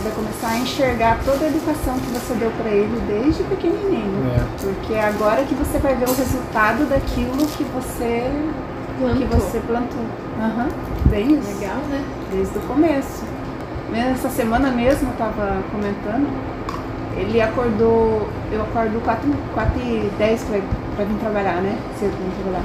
você 0.00 0.08
vai 0.08 0.12
começar 0.12 0.48
a 0.48 0.58
enxergar 0.58 1.18
toda 1.24 1.44
a 1.44 1.48
educação 1.48 1.94
que 1.98 2.06
você 2.06 2.34
deu 2.34 2.50
para 2.52 2.70
ele 2.70 3.00
desde 3.06 3.42
pequenininho. 3.44 4.30
É. 4.34 4.40
Porque 4.62 4.94
é 4.94 5.04
agora 5.04 5.44
que 5.44 5.54
você 5.54 5.78
vai 5.78 5.94
ver 5.94 6.08
o 6.08 6.14
resultado 6.14 6.88
daquilo 6.88 7.46
que 7.46 7.64
você 7.64 8.30
Plantou. 8.98 9.18
que 9.18 9.24
você 9.34 9.60
plantou. 9.60 10.04
Aham, 10.40 10.68
bem 11.06 11.38
isso. 11.38 11.60
Legal, 11.60 11.76
né? 11.90 12.02
Desde 12.32 12.56
o 12.58 12.60
começo. 12.62 13.24
Essa 13.92 14.30
semana 14.30 14.70
mesmo 14.70 15.10
eu 15.10 15.16
tava 15.18 15.62
comentando, 15.72 16.28
ele 17.16 17.40
acordou, 17.40 18.28
eu 18.52 18.62
acordo 18.62 19.00
4, 19.04 19.28
4 19.52 19.80
e 19.80 20.10
10 20.16 20.44
pra, 20.44 20.60
pra 20.96 21.04
vir 21.04 21.18
trabalhar, 21.18 21.56
né? 21.56 21.76
Cedo 21.98 22.12
pra 22.12 22.24
vir 22.24 22.42
trabalhar. 22.42 22.64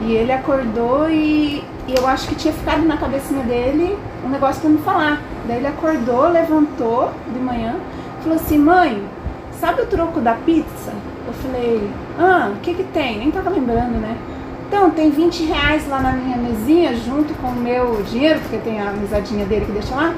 E 0.00 0.12
ele 0.12 0.32
acordou 0.32 1.08
e, 1.08 1.62
e 1.86 1.94
eu 1.94 2.06
acho 2.06 2.28
que 2.28 2.34
tinha 2.34 2.52
ficado 2.52 2.84
na 2.84 2.96
cabecinha 2.96 3.42
dele 3.42 3.98
um 4.24 4.28
negócio 4.28 4.60
pra 4.60 4.70
me 4.70 4.78
falar. 4.78 5.20
Daí 5.46 5.58
ele 5.58 5.66
acordou, 5.66 6.28
levantou 6.28 7.10
de 7.32 7.38
manhã, 7.38 7.76
falou 8.22 8.36
assim, 8.36 8.58
mãe, 8.58 9.02
sabe 9.60 9.82
o 9.82 9.86
troco 9.86 10.20
da 10.20 10.34
pizza? 10.34 10.92
Eu 11.26 11.32
falei, 11.34 11.90
ah, 12.18 12.52
o 12.54 12.60
que 12.60 12.74
que 12.74 12.84
tem? 12.84 13.18
Nem 13.18 13.30
tava 13.30 13.50
lembrando, 13.50 13.98
né? 14.00 14.16
Então, 14.66 14.90
tem 14.90 15.10
20 15.10 15.44
reais 15.44 15.86
lá 15.88 16.00
na 16.00 16.12
minha 16.12 16.36
mesinha, 16.36 16.96
junto 16.96 17.32
com 17.34 17.48
o 17.48 17.54
meu 17.54 18.02
dinheiro, 18.02 18.40
porque 18.40 18.56
tem 18.58 18.80
a 18.80 18.90
mesadinha 18.90 19.44
dele 19.46 19.66
que 19.66 19.72
deixa 19.72 19.94
lá. 19.94 20.14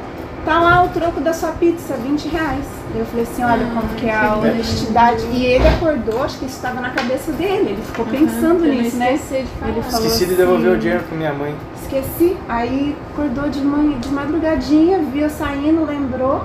Tá 0.47 0.61
lá 0.61 0.85
o 0.85 0.89
troco 0.91 1.21
da 1.21 1.33
sua 1.33 1.51
pizza, 1.51 1.95
20 1.95 2.29
reais. 2.29 2.65
Eu 2.95 3.05
falei 3.07 3.25
assim, 3.25 3.43
olha 3.43 3.67
como 3.75 3.89
que 3.97 4.07
é 4.07 4.15
a 4.15 4.37
honestidade. 4.37 5.27
E 5.33 5.45
ele 5.45 5.67
acordou, 5.67 6.23
acho 6.23 6.39
que 6.39 6.45
isso 6.45 6.55
estava 6.55 6.81
na 6.81 6.91
cabeça 6.91 7.33
dele. 7.33 7.71
Ele 7.71 7.83
ficou 7.83 8.07
pensando 8.07 8.61
não 8.61 8.69
nisso, 8.73 8.97
né? 8.97 9.15
de 9.15 9.19
falar. 9.59 9.73
Ele 9.73 9.83
falou 9.83 10.07
Esqueci 10.07 10.19
de 10.19 10.25
assim, 10.25 10.37
devolver 10.37 10.73
o 10.73 10.79
dinheiro 10.79 11.03
pra 11.03 11.19
minha 11.19 11.33
mãe. 11.33 11.53
Esqueci. 11.83 12.37
Aí 12.49 12.95
acordou 13.13 13.49
de, 13.49 13.61
manhã, 13.61 13.99
de 13.99 14.09
madrugadinha, 14.09 15.01
viu 15.13 15.29
saindo, 15.29 15.85
lembrou 15.85 16.45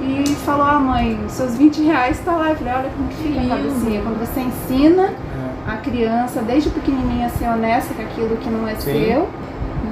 e 0.00 0.26
falou, 0.46 0.64
ah 0.64 0.80
mãe, 0.80 1.20
seus 1.28 1.54
20 1.54 1.82
reais 1.82 2.18
tá 2.24 2.32
lá. 2.32 2.48
Eu 2.48 2.56
falei, 2.56 2.72
olha 2.72 2.90
como 2.96 3.08
que 3.10 3.16
fica 3.16 3.40
a 3.42 3.48
cabecinha. 3.58 4.00
Quando 4.00 4.20
você 4.20 4.40
ensina 4.40 5.02
É. 5.02 5.70
a 5.70 5.76
criança, 5.76 6.40
desde 6.40 6.70
pequenininha, 6.70 7.26
a 7.26 7.28
ser 7.28 7.48
honesta 7.48 7.92
com 7.92 8.00
aquilo 8.00 8.38
que 8.38 8.48
não 8.48 8.66
é 8.66 8.74
Sim. 8.76 8.92
seu. 8.92 9.28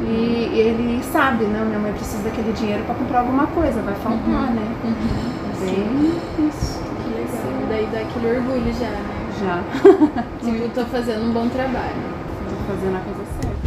E 0.04 0.58
ele 0.58 1.02
sabe, 1.12 1.44
né? 1.44 1.64
Minha 1.64 1.78
mãe 1.78 1.92
precisa 1.92 2.22
daquele 2.22 2.52
dinheiro 2.52 2.82
para 2.84 2.94
comprar 2.94 3.20
alguma 3.20 3.46
coisa, 3.46 3.80
vai 3.82 3.94
faltar, 3.94 4.50
né? 4.52 4.66
Uhum. 4.84 5.32
Bem 5.60 6.48
isso. 6.48 6.80
Que 7.02 7.08
legal. 7.10 7.68
Daí 7.68 7.88
dá 7.92 8.00
aquele 8.00 8.36
orgulho 8.38 8.72
já, 8.74 8.86
né? 8.90 9.22
Já. 9.40 9.62
Tipo, 10.42 10.68
tô 10.70 10.84
fazendo 10.86 11.24
um 11.26 11.32
bom 11.32 11.48
trabalho. 11.48 12.02
Tô 12.48 12.72
fazendo 12.72 12.96
a 12.96 13.00
coisa 13.00 13.24
certa. 13.40 13.62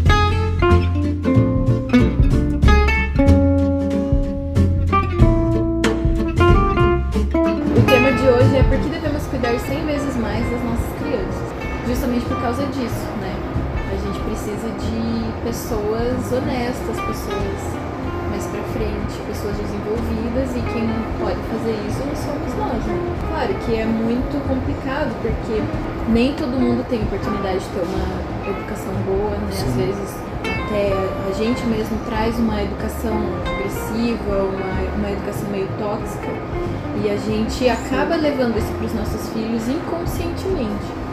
O 7.78 7.82
tema 7.86 8.12
de 8.12 8.28
hoje 8.28 8.58
é 8.58 8.64
por 8.64 8.78
que 8.80 8.90
devemos 8.90 9.24
cuidar 9.28 9.58
100 9.58 9.86
vezes 9.86 10.18
mais 10.18 10.50
das 10.50 10.64
nossas 10.64 11.00
crianças. 11.00 11.56
Justamente 11.88 12.26
por 12.26 12.42
causa 12.42 12.66
disso, 12.68 13.08
precisa 14.26 14.70
de 14.70 15.44
pessoas 15.44 16.32
honestas, 16.32 16.96
pessoas 17.00 17.60
mais 18.30 18.46
pra 18.48 18.64
frente, 18.74 19.14
pessoas 19.28 19.56
desenvolvidas 19.56 20.50
e 20.56 20.62
quem 20.74 20.90
pode 21.20 21.40
fazer 21.48 21.76
isso 21.88 22.02
somos 22.26 22.54
nós, 22.58 22.84
né? 22.86 23.16
Claro 23.30 23.54
que 23.66 23.76
é 23.76 23.86
muito 23.86 24.36
complicado 24.48 25.14
porque 25.22 25.62
nem 26.10 26.34
todo 26.34 26.60
mundo 26.60 26.86
tem 26.90 27.02
oportunidade 27.04 27.60
de 27.60 27.68
ter 27.70 27.82
uma 27.82 28.50
educação 28.50 28.94
boa, 29.06 29.38
né? 29.38 29.50
Às 29.52 29.76
vezes 29.76 30.16
até 30.42 30.92
a 31.30 31.34
gente 31.34 31.64
mesmo 31.68 31.98
traz 32.06 32.38
uma 32.38 32.62
educação 32.62 33.16
agressiva, 33.46 34.44
uma, 34.44 34.98
uma 34.98 35.12
educação 35.12 35.50
meio 35.50 35.68
tóxica 35.80 36.28
e 37.04 37.10
a 37.10 37.18
gente 37.18 37.70
acaba 37.70 38.16
levando 38.16 38.58
isso 38.58 38.72
para 38.74 38.86
os 38.86 38.94
nossos 38.94 39.30
filhos 39.30 39.68
inconscientemente. 39.68 41.06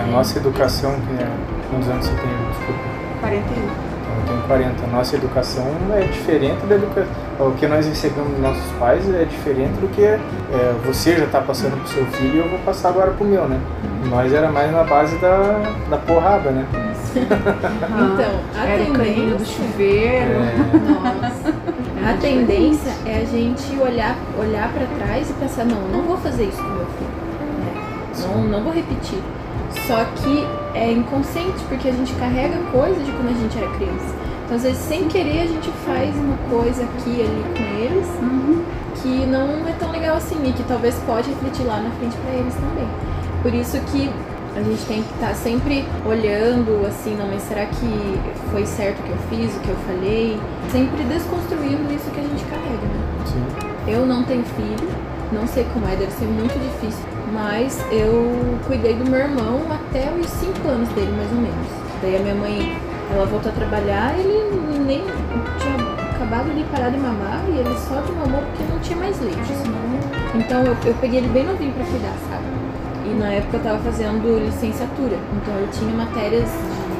A 0.00 0.06
nossa 0.10 0.38
educação, 0.38 0.92
que 0.92 1.22
é. 1.22 1.28
Quantos 1.70 1.88
anos 1.88 2.06
você 2.06 2.12
tem? 2.14 2.30
Desculpa. 2.50 2.80
41. 3.20 3.40
Então, 3.42 4.16
eu 4.16 4.26
tenho 4.26 4.42
40. 4.42 4.84
A 4.84 4.86
nossa 4.88 5.16
educação 5.16 5.66
é 5.94 6.00
diferente 6.02 6.66
da 6.66 6.74
educação. 6.74 7.12
O 7.40 7.52
que 7.52 7.66
nós 7.66 7.86
recebemos 7.86 8.30
dos 8.32 8.40
nossos 8.40 8.72
pais 8.78 9.08
é 9.14 9.24
diferente 9.24 9.72
do 9.80 9.88
que 9.88 10.02
é, 10.02 10.18
você 10.84 11.16
já 11.16 11.24
está 11.24 11.40
passando 11.40 11.78
pro 11.78 11.88
seu 11.88 12.04
filho 12.06 12.34
e 12.34 12.38
eu 12.38 12.48
vou 12.50 12.58
passar 12.60 12.88
agora 12.90 13.12
pro 13.12 13.24
meu, 13.24 13.46
né? 13.48 13.58
Nós 14.06 14.32
era 14.32 14.50
mais 14.50 14.70
na 14.72 14.82
base 14.84 15.16
da, 15.18 15.62
da 15.88 15.96
porrada, 15.98 16.50
né? 16.50 16.66
Então, 17.10 18.60
a 18.60 18.66
Era 18.66 18.82
o 18.84 18.92
caninho 18.92 19.36
do 19.36 19.44
tendência- 19.44 19.46
chuveiro. 19.46 20.30
É, 20.32 20.78
Nossa. 20.92 21.54
A 22.08 22.16
tendência 22.20 22.92
é 23.04 23.18
a 23.20 23.24
gente 23.24 23.76
olhar, 23.80 24.16
olhar 24.38 24.70
para 24.72 24.86
trás 25.04 25.28
e 25.28 25.32
pensar, 25.34 25.64
não, 25.64 25.76
eu 25.76 25.88
não 25.92 26.02
vou 26.02 26.16
fazer 26.18 26.44
isso 26.44 26.58
com 26.62 26.68
meu 26.68 26.86
filho. 26.86 27.10
né? 27.58 27.82
Não, 28.20 28.42
não 28.44 28.62
vou 28.64 28.72
repetir. 28.72 29.18
Só 29.86 30.04
que 30.16 30.46
é 30.74 30.92
inconsciente, 30.92 31.62
porque 31.68 31.88
a 31.88 31.92
gente 31.92 32.12
carrega 32.14 32.56
coisa 32.72 33.00
de 33.02 33.10
quando 33.12 33.30
a 33.30 33.40
gente 33.40 33.56
era 33.58 33.68
criança. 33.76 34.14
Então, 34.44 34.56
às 34.56 34.62
vezes, 34.62 34.78
sem 34.78 35.04
querer, 35.08 35.42
a 35.42 35.46
gente 35.46 35.70
faz 35.86 36.14
uma 36.16 36.36
coisa 36.48 36.82
aqui 36.82 37.10
e 37.18 37.22
ali 37.22 37.44
com 37.56 37.84
eles 37.84 38.06
Uhum. 38.20 38.62
que 39.00 39.26
não 39.26 39.66
é 39.68 39.72
tão 39.78 39.90
legal 39.92 40.16
assim 40.16 40.36
e 40.44 40.52
que 40.52 40.62
talvez 40.64 40.94
pode 41.06 41.28
refletir 41.30 41.64
lá 41.64 41.78
na 41.80 41.90
frente 41.90 42.16
para 42.16 42.32
eles 42.34 42.54
também. 42.54 42.88
Por 43.42 43.54
isso 43.54 43.78
que 43.92 44.10
a 44.56 44.62
gente 44.62 44.84
tem 44.86 45.02
que 45.02 45.14
estar 45.14 45.34
sempre 45.34 45.84
olhando 46.04 46.84
assim, 46.86 47.14
não, 47.16 47.28
mas 47.28 47.42
será 47.42 47.64
que 47.66 48.20
foi 48.50 48.66
certo 48.66 48.98
o 48.98 49.02
que 49.04 49.10
eu 49.10 49.18
fiz, 49.30 49.56
o 49.56 49.60
que 49.60 49.68
eu 49.68 49.76
falei? 49.86 50.40
Sempre 50.72 51.04
desconstruindo 51.04 51.92
isso 51.94 52.10
que 52.10 52.18
a 52.20 52.22
gente 52.24 52.44
carrega, 52.44 52.86
né? 52.86 53.24
sim. 53.26 53.44
Eu 53.90 54.04
não 54.04 54.24
tenho 54.24 54.42
filho, 54.44 54.88
não 55.32 55.46
sei 55.46 55.64
como 55.72 55.86
é, 55.86 55.94
deve 55.96 56.10
ser 56.12 56.26
muito 56.26 56.52
difícil, 56.58 57.04
mas 57.32 57.84
eu 57.90 58.58
cuidei 58.66 58.94
do 58.94 59.08
meu 59.08 59.20
irmão 59.20 59.60
até 59.70 60.10
os 60.12 60.26
5 60.26 60.68
anos 60.68 60.88
dele, 60.90 61.12
mais 61.16 61.30
ou 61.30 61.38
menos. 61.38 61.66
Daí 62.02 62.16
a 62.16 62.20
minha 62.20 62.34
mãe, 62.34 62.76
ela 63.12 63.26
voltou 63.26 63.50
a 63.50 63.54
trabalhar, 63.54 64.18
ele 64.18 64.50
nem 64.86 65.02
tinha 65.58 65.76
acabado 66.14 66.54
de 66.54 66.64
parar 66.64 66.90
de 66.90 66.98
mamar 66.98 67.42
e 67.48 67.58
ele 67.58 67.74
só 67.78 68.00
de 68.00 68.12
mamou 68.12 68.42
porque 68.42 68.64
não 68.70 68.78
tinha 68.80 68.98
mais 68.98 69.20
leite, 69.20 69.46
senão... 69.46 69.80
Então 70.34 70.62
eu, 70.62 70.76
eu 70.84 70.94
peguei 71.00 71.18
ele 71.18 71.28
bem 71.28 71.44
novinho 71.44 71.72
pra 71.72 71.84
cuidar, 71.84 72.14
sabe? 72.28 72.44
E 73.04 73.14
na 73.14 73.32
época 73.32 73.56
eu 73.56 73.62
tava 73.62 73.78
fazendo 73.78 74.44
licenciatura, 74.44 75.16
então 75.36 75.54
eu 75.54 75.68
tinha 75.72 75.92
matérias 75.92 76.48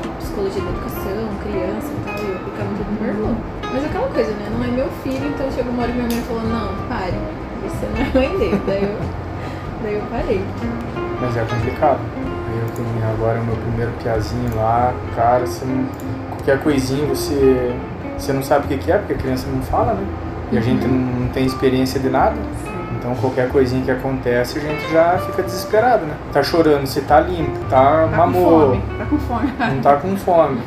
de 0.02 0.08
psicologia 0.18 0.62
da 0.62 0.70
educação, 0.70 1.28
criança 1.42 1.86
e 1.86 2.04
tal, 2.04 2.14
e 2.14 2.30
eu 2.30 2.36
aplicava 2.36 2.70
tudo 2.76 2.90
no 2.90 3.00
meu 3.00 3.14
irmão. 3.14 3.36
Mas 3.72 3.84
aquela 3.84 4.08
coisa, 4.08 4.30
né? 4.32 4.50
Não 4.50 4.64
é 4.64 4.68
meu 4.68 4.88
filho, 5.04 5.28
então 5.28 5.50
chegou 5.52 5.72
uma 5.72 5.82
hora 5.82 5.92
que 5.92 5.98
minha 5.98 6.10
mãe 6.10 6.22
falou, 6.22 6.42
não, 6.42 6.74
pare, 6.88 7.14
você 7.62 7.86
não 7.86 8.00
é 8.00 8.26
mãe 8.26 8.38
dele. 8.38 8.60
daí, 8.66 8.82
eu, 8.82 8.98
daí 9.82 9.94
eu 9.94 10.02
parei. 10.10 10.44
Mas 11.20 11.36
é 11.36 11.40
complicado. 11.40 12.00
Aí 12.16 12.58
eu 12.60 12.74
tenho 12.74 13.10
agora 13.12 13.40
o 13.40 13.44
meu 13.44 13.56
primeiro 13.56 13.92
piazinho 14.02 14.54
lá, 14.56 14.92
cara, 15.14 15.46
você 15.46 15.64
não, 15.64 15.86
qualquer 16.30 16.62
coisinha 16.62 17.06
você, 17.06 17.74
você 18.16 18.32
não 18.32 18.42
sabe 18.42 18.72
o 18.72 18.78
que, 18.78 18.90
é, 18.90 18.98
porque 18.98 19.12
a 19.12 19.16
criança 19.16 19.46
não 19.52 19.62
fala, 19.62 19.94
né? 19.94 20.06
E 20.52 20.58
a 20.58 20.60
gente 20.60 20.86
não, 20.86 20.98
não 20.98 21.28
tem 21.28 21.46
experiência 21.46 22.00
de 22.00 22.08
nada. 22.08 22.36
Então 22.98 23.14
qualquer 23.14 23.48
coisinha 23.48 23.82
que 23.82 23.90
acontece 23.90 24.58
a 24.58 24.60
gente 24.60 24.92
já 24.92 25.18
fica 25.18 25.42
desesperado, 25.42 26.04
né? 26.04 26.14
Tá 26.32 26.42
chorando, 26.42 26.86
você 26.86 27.00
tá 27.00 27.20
limpo, 27.20 27.58
tá, 27.70 27.80
Tá 27.80 28.08
com 28.08 28.16
mamou, 28.16 28.60
fome. 28.68 28.82
Tá 28.98 29.04
com 29.06 29.18
fome. 29.18 29.52
não 29.58 29.80
tá 29.80 29.96
com 29.96 30.16
fome. 30.16 30.58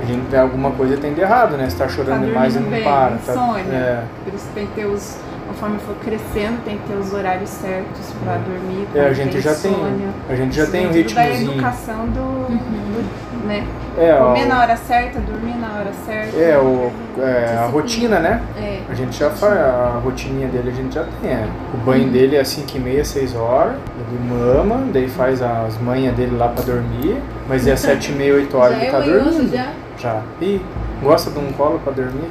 A 0.00 0.06
gente 0.06 0.36
alguma 0.36 0.70
coisa 0.70 0.96
tem 0.96 1.12
de 1.12 1.20
errado, 1.20 1.56
né? 1.56 1.68
Você 1.68 1.76
tá 1.76 1.88
chorando 1.88 2.20
Tá 2.20 2.26
demais 2.26 2.54
e 2.54 2.60
não 2.60 2.70
bem, 2.70 2.84
para. 2.84 3.16
Tá, 3.26 3.60
é, 3.70 4.04
Por 4.24 4.34
isso 4.34 4.46
tem 4.54 4.66
que 4.66 4.72
ter 4.74 4.86
os. 4.86 5.18
Conforme 5.58 5.78
for 5.80 5.94
crescendo, 6.04 6.62
tem 6.64 6.78
que 6.78 6.88
ter 6.88 6.94
os 6.94 7.12
horários 7.12 7.50
certos 7.50 8.12
pra 8.22 8.36
dormir. 8.36 8.86
é, 8.94 9.06
a 9.06 9.12
gente 9.12 9.32
tem 9.32 9.40
já 9.40 9.54
tem, 9.54 9.72
insônia. 9.72 10.08
a 10.28 10.34
gente 10.36 10.54
já 10.56 10.62
Isso 10.62 10.72
tem 10.72 10.88
vem 10.88 11.02
tudo 11.02 11.14
da 11.16 11.28
educação 11.30 12.06
do, 12.06 12.46
do 12.46 13.46
né? 13.46 13.66
É, 13.98 14.14
ó, 14.20 14.26
Comer 14.26 14.46
na 14.46 14.60
hora 14.60 14.76
certa, 14.76 15.18
dormir 15.18 15.56
na 15.56 15.78
hora 15.78 15.90
certa. 16.06 16.36
é, 16.36 16.56
o, 16.58 16.92
é, 17.20 17.56
a 17.56 17.66
rotina, 17.66 18.20
né? 18.20 18.40
É, 18.56 18.80
A 18.88 18.94
gente 18.94 19.18
já 19.18 19.30
faz, 19.30 19.58
a 19.58 20.00
rotininha 20.04 20.46
dele 20.46 20.70
a 20.70 20.72
gente 20.72 20.94
já 20.94 21.04
tem. 21.20 21.30
É. 21.30 21.48
O 21.74 21.78
banho 21.78 22.08
dele 22.08 22.36
é 22.36 22.44
5 22.44 22.76
e 22.76 22.80
meia, 22.80 23.04
6 23.04 23.34
horas, 23.34 23.74
ele 23.96 24.28
mama, 24.32 24.84
daí 24.92 25.08
faz 25.08 25.42
as 25.42 25.76
manhas 25.78 26.14
dele 26.14 26.36
lá 26.36 26.48
pra 26.48 26.62
dormir, 26.62 27.20
mas 27.48 27.66
é 27.66 27.74
7 27.74 28.12
e 28.12 28.14
meia, 28.14 28.34
8 28.34 28.56
horas 28.56 28.76
já 28.76 28.78
ele 28.78 28.86
é 28.86 28.90
tá 28.92 29.00
dormindo. 29.00 29.52
já? 29.52 29.72
Já. 29.98 30.22
E 30.40 30.60
gosta 31.02 31.30
de 31.32 31.38
um 31.40 31.50
colo 31.52 31.80
pra 31.82 31.92
dormir? 31.92 32.28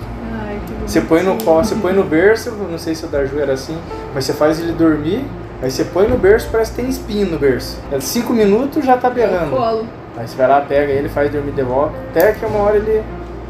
Você 0.88 1.02
põe 1.02 1.22
no 1.22 1.38
colo, 1.44 1.64
você 1.64 1.76
põe 1.76 1.92
no 1.94 2.04
berço, 2.04 2.52
não 2.52 2.78
sei 2.78 2.96
se 2.96 3.06
o 3.06 3.08
da 3.10 3.26
Ju 3.26 3.40
era 3.40 3.54
assim, 3.54 3.78
mas 4.16 4.24
você 4.26 4.34
faz 4.34 4.60
ele 4.60 4.72
dormir, 4.72 5.26
aí 5.62 5.70
você 5.70 5.84
põe 5.84 6.08
no 6.08 6.18
berço, 6.18 6.48
parece 6.52 6.72
que 6.72 6.78
tem 6.82 6.90
espinho 6.90 7.30
no 7.30 7.38
berço. 7.38 7.78
É 7.92 8.00
5 8.00 8.32
minutos 8.34 8.86
já 8.86 8.96
tá 8.98 9.10
É 9.10 9.12
berrando. 9.12 9.52
colo. 9.52 9.86
Aí 10.18 10.28
você 10.28 10.36
vai 10.38 10.48
lá, 10.48 10.62
pega 10.62 10.92
ele, 10.92 11.10
faz 11.10 11.30
dormir 11.32 11.52
de 11.52 11.62
volta, 11.62 11.94
até 12.10 12.32
que 12.32 12.46
uma 12.46 12.60
hora 12.60 12.78
ele, 12.78 13.04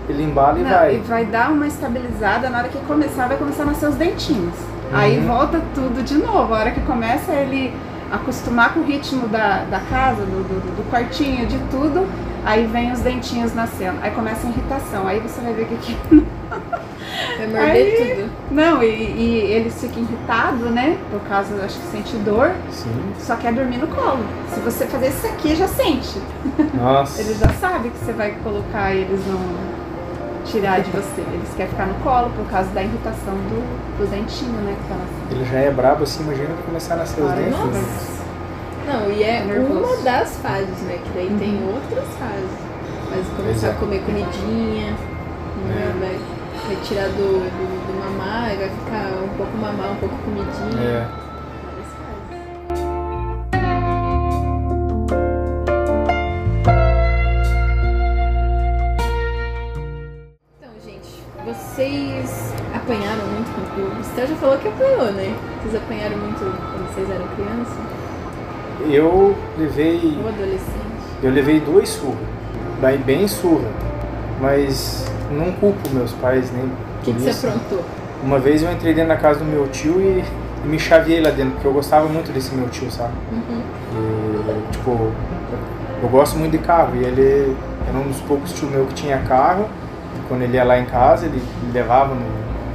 ele 0.09 0.23
embala 0.23 0.57
e 0.59 0.63
Não, 0.63 0.69
vai. 0.71 0.95
e 0.95 0.99
vai 0.99 1.25
dar 1.25 1.51
uma 1.51 1.67
estabilizada 1.67 2.49
na 2.49 2.57
hora 2.59 2.67
que 2.69 2.79
começar, 2.79 3.27
vai 3.27 3.37
começar 3.37 3.63
a 3.63 3.67
nascer 3.67 3.87
os 3.87 3.95
dentinhos. 3.95 4.55
Aí 4.91 5.19
Uhum. 5.19 5.27
volta 5.27 5.61
tudo 5.75 6.01
de 6.03 6.15
novo. 6.17 6.53
A 6.53 6.59
hora 6.59 6.71
que 6.71 6.81
começa 6.81 7.33
ele 7.33 7.73
acostumar 8.11 8.73
com 8.73 8.79
o 8.79 8.83
ritmo 8.83 9.27
da, 9.27 9.63
da 9.69 9.79
casa, 9.81 10.21
do, 10.23 10.43
do, 10.43 10.75
do 10.77 10.89
quartinho, 10.89 11.45
de 11.45 11.59
tudo, 11.69 12.07
aí 12.45 12.65
vem 12.65 12.91
os 12.91 12.99
dentinhos 13.01 13.53
nascendo. 13.53 13.97
Aí 14.01 14.11
começa 14.11 14.47
a 14.47 14.49
irritação. 14.49 15.05
Aí 15.07 15.19
você 15.19 15.39
vai 15.41 15.53
ver 15.53 15.65
que, 15.67 15.75
que 15.77 16.25
Vai 17.37 17.47
morder 17.47 17.71
Aí- 17.71 18.15
tudo. 18.15 18.31
Não, 18.51 18.81
e, 18.81 18.87
e 18.87 19.51
eles 19.51 19.79
ficam 19.79 20.01
irritados, 20.03 20.71
né? 20.71 20.97
Por 21.11 21.19
causa, 21.21 21.53
acho 21.63 21.79
que 21.79 21.87
sente 21.87 22.15
dor, 22.17 22.51
Sim. 22.71 22.89
só 23.19 23.35
quer 23.35 23.53
dormir 23.53 23.77
no 23.77 23.87
colo. 23.87 24.23
Se 24.53 24.59
você 24.61 24.85
fazer 24.85 25.09
isso 25.09 25.27
aqui, 25.27 25.55
já 25.55 25.67
sente. 25.67 26.19
Nossa. 26.73 27.19
Eles 27.21 27.39
já 27.39 27.49
sabem 27.59 27.91
que 27.91 27.97
você 27.97 28.13
vai 28.13 28.31
colocar 28.43 28.93
e 28.93 29.01
eles 29.01 29.21
vão 29.25 29.39
tirar 30.45 30.79
de 30.79 30.89
você. 30.91 31.21
Eles 31.33 31.49
querem 31.55 31.71
ficar 31.71 31.87
no 31.87 31.95
colo 31.95 32.29
por 32.35 32.45
causa 32.49 32.69
da 32.71 32.81
irritação 32.81 33.33
do, 33.33 33.97
do 33.97 34.09
dentinho, 34.09 34.53
né? 34.61 34.75
Que 34.81 34.87
tá 34.87 34.95
nascendo. 34.95 35.41
Ele 35.41 35.45
já 35.51 35.59
é 35.59 35.71
brabo 35.71 36.03
assim, 36.03 36.23
imagina 36.23 36.49
começar 36.65 36.93
a 36.93 36.97
nascer 36.97 37.21
os 37.21 37.31
dentes. 37.33 37.51
nossa. 37.51 37.67
né? 37.71 38.17
Não, 38.87 39.11
e 39.11 39.21
é 39.21 39.43
Nervoso. 39.43 39.79
uma 39.93 39.97
das 40.03 40.37
fases, 40.37 40.79
né? 40.83 40.97
Que 41.03 41.09
daí 41.13 41.35
tem 41.37 41.59
outras 41.67 42.05
fases. 42.17 42.67
Mas 43.09 43.27
começar 43.35 43.67
é. 43.67 43.71
a 43.71 43.73
comer 43.73 43.99
comidinha, 44.05 44.91
né? 44.91 45.93
É. 45.93 45.99
vai, 45.99 46.17
vai 46.67 46.75
tirar 46.83 47.07
do, 47.07 47.39
do, 47.39 47.87
do 47.87 47.93
mamar, 47.97 48.53
e 48.53 48.57
vai 48.57 48.69
ficar 48.69 49.23
um 49.23 49.37
pouco 49.37 49.57
mamar, 49.57 49.91
um 49.91 49.95
pouco 49.95 50.15
comidinha. 50.17 50.83
É. 50.83 51.07
Então, 60.57 60.71
gente, 60.83 61.23
vocês 61.45 62.53
apanharam 62.75 63.25
muito 63.27 63.49
quando. 63.55 64.03
Você 64.03 64.27
já 64.27 64.35
falou 64.35 64.57
que 64.57 64.67
apanhou, 64.67 65.13
né? 65.13 65.33
Vocês 65.61 65.75
apanharam 65.75 66.17
muito 66.17 66.39
quando 66.39 66.93
vocês 66.93 67.09
eram 67.09 67.27
criança? 67.29 67.77
Eu 68.93 69.35
levei. 69.57 70.17
Ou 70.21 70.27
adolescente? 70.27 70.87
Eu 71.23 71.31
levei 71.31 71.61
duas 71.61 71.87
surras. 71.87 72.27
Daí 72.81 72.97
bem 72.97 73.25
surra. 73.27 73.69
Mas 74.41 75.05
não 75.31 75.51
culpo 75.53 75.89
meus 75.93 76.11
pais 76.13 76.51
nem 76.51 76.63
O 76.65 76.69
que, 77.03 77.13
que 77.13 77.21
você 77.21 77.47
aprontou? 77.47 77.83
Uma 78.23 78.39
vez 78.39 78.63
eu 78.63 78.71
entrei 78.71 78.93
dentro 78.93 79.09
da 79.09 79.17
casa 79.17 79.39
do 79.39 79.45
meu 79.45 79.67
tio 79.67 79.99
e, 80.01 80.23
e 80.63 80.67
me 80.67 80.79
chaveei 80.79 81.21
lá 81.21 81.29
dentro, 81.29 81.51
porque 81.53 81.67
eu 81.67 81.73
gostava 81.73 82.07
muito 82.07 82.31
desse 82.31 82.53
meu 82.55 82.67
tio, 82.69 82.89
sabe? 82.91 83.13
Uhum. 83.31 83.61
E, 83.93 84.71
tipo, 84.71 85.11
eu 86.01 86.09
gosto 86.09 86.37
muito 86.37 86.51
de 86.51 86.57
carro 86.59 86.95
e 86.95 87.03
ele 87.03 87.55
era 87.87 87.97
um 87.97 88.07
dos 88.07 88.19
poucos 88.21 88.51
tio 88.53 88.67
meu 88.69 88.85
que 88.85 88.93
tinha 88.95 89.17
carro. 89.19 89.65
E 90.15 90.27
quando 90.27 90.41
ele 90.41 90.55
ia 90.55 90.63
lá 90.63 90.77
em 90.79 90.85
casa, 90.85 91.25
ele 91.27 91.41
me 91.63 91.71
levava 91.71 92.13
no, 92.15 92.25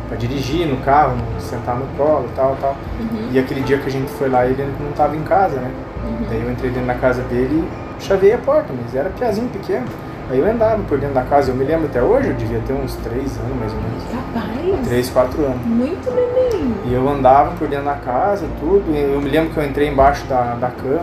pra 0.09 0.17
dirigir 0.17 0.67
no 0.67 0.77
carro, 0.79 1.17
no- 1.17 1.41
sentar 1.41 1.77
no 1.77 1.87
colo 1.97 2.29
e 2.33 2.37
tal, 2.37 2.57
tal. 2.61 2.77
Uhum. 3.01 3.29
E 3.33 3.39
aquele 3.39 3.61
dia 3.63 3.79
que 3.79 3.89
a 3.89 3.91
gente 3.93 4.11
foi 4.13 4.29
lá, 4.29 4.47
ele 4.47 4.65
não 4.81 4.91
estava 4.91 5.17
em 5.17 5.23
casa, 5.23 5.57
né? 5.57 5.71
Uhum. 6.05 6.27
Daí 6.29 6.43
eu 6.43 6.51
entrei 6.51 6.71
dentro 6.71 6.87
da 6.87 6.95
casa 6.95 7.23
dele 7.23 7.65
e 7.99 8.03
chavei 8.03 8.33
a 8.33 8.39
porta, 8.39 8.73
mas 8.81 8.95
era 8.95 9.11
piazinho 9.11 9.49
pequeno. 9.49 9.87
Aí 10.33 10.39
eu 10.39 10.51
andava 10.51 10.83
por 10.85 10.97
dentro 10.99 11.15
da 11.15 11.23
casa, 11.25 11.51
eu 11.51 11.55
me 11.55 11.63
lembro 11.63 11.87
até 11.87 12.03
hoje, 12.03 12.29
eu 12.29 12.35
devia 12.35 12.59
ter 12.67 12.73
uns 12.73 12.95
3 12.97 13.21
anos 13.21 13.57
mais 13.61 13.73
ou 13.73 13.79
menos. 13.79 14.03
Capaz! 14.11 14.89
3, 14.89 15.11
4 15.11 15.45
anos. 15.45 15.67
Muito 15.67 16.11
neném! 16.11 16.75
E 16.87 16.95
eu 16.95 17.07
andava 17.07 17.51
por 17.59 17.69
dentro 17.69 17.85
da 17.85 17.95
casa, 17.97 18.47
tudo. 18.59 18.97
Eu 18.97 19.21
me 19.21 19.29
lembro 19.29 19.51
que 19.53 19.59
eu 19.59 19.65
entrei 19.65 19.89
embaixo 19.89 20.25
da, 20.25 20.55
da 20.55 20.69
cama 20.69 21.03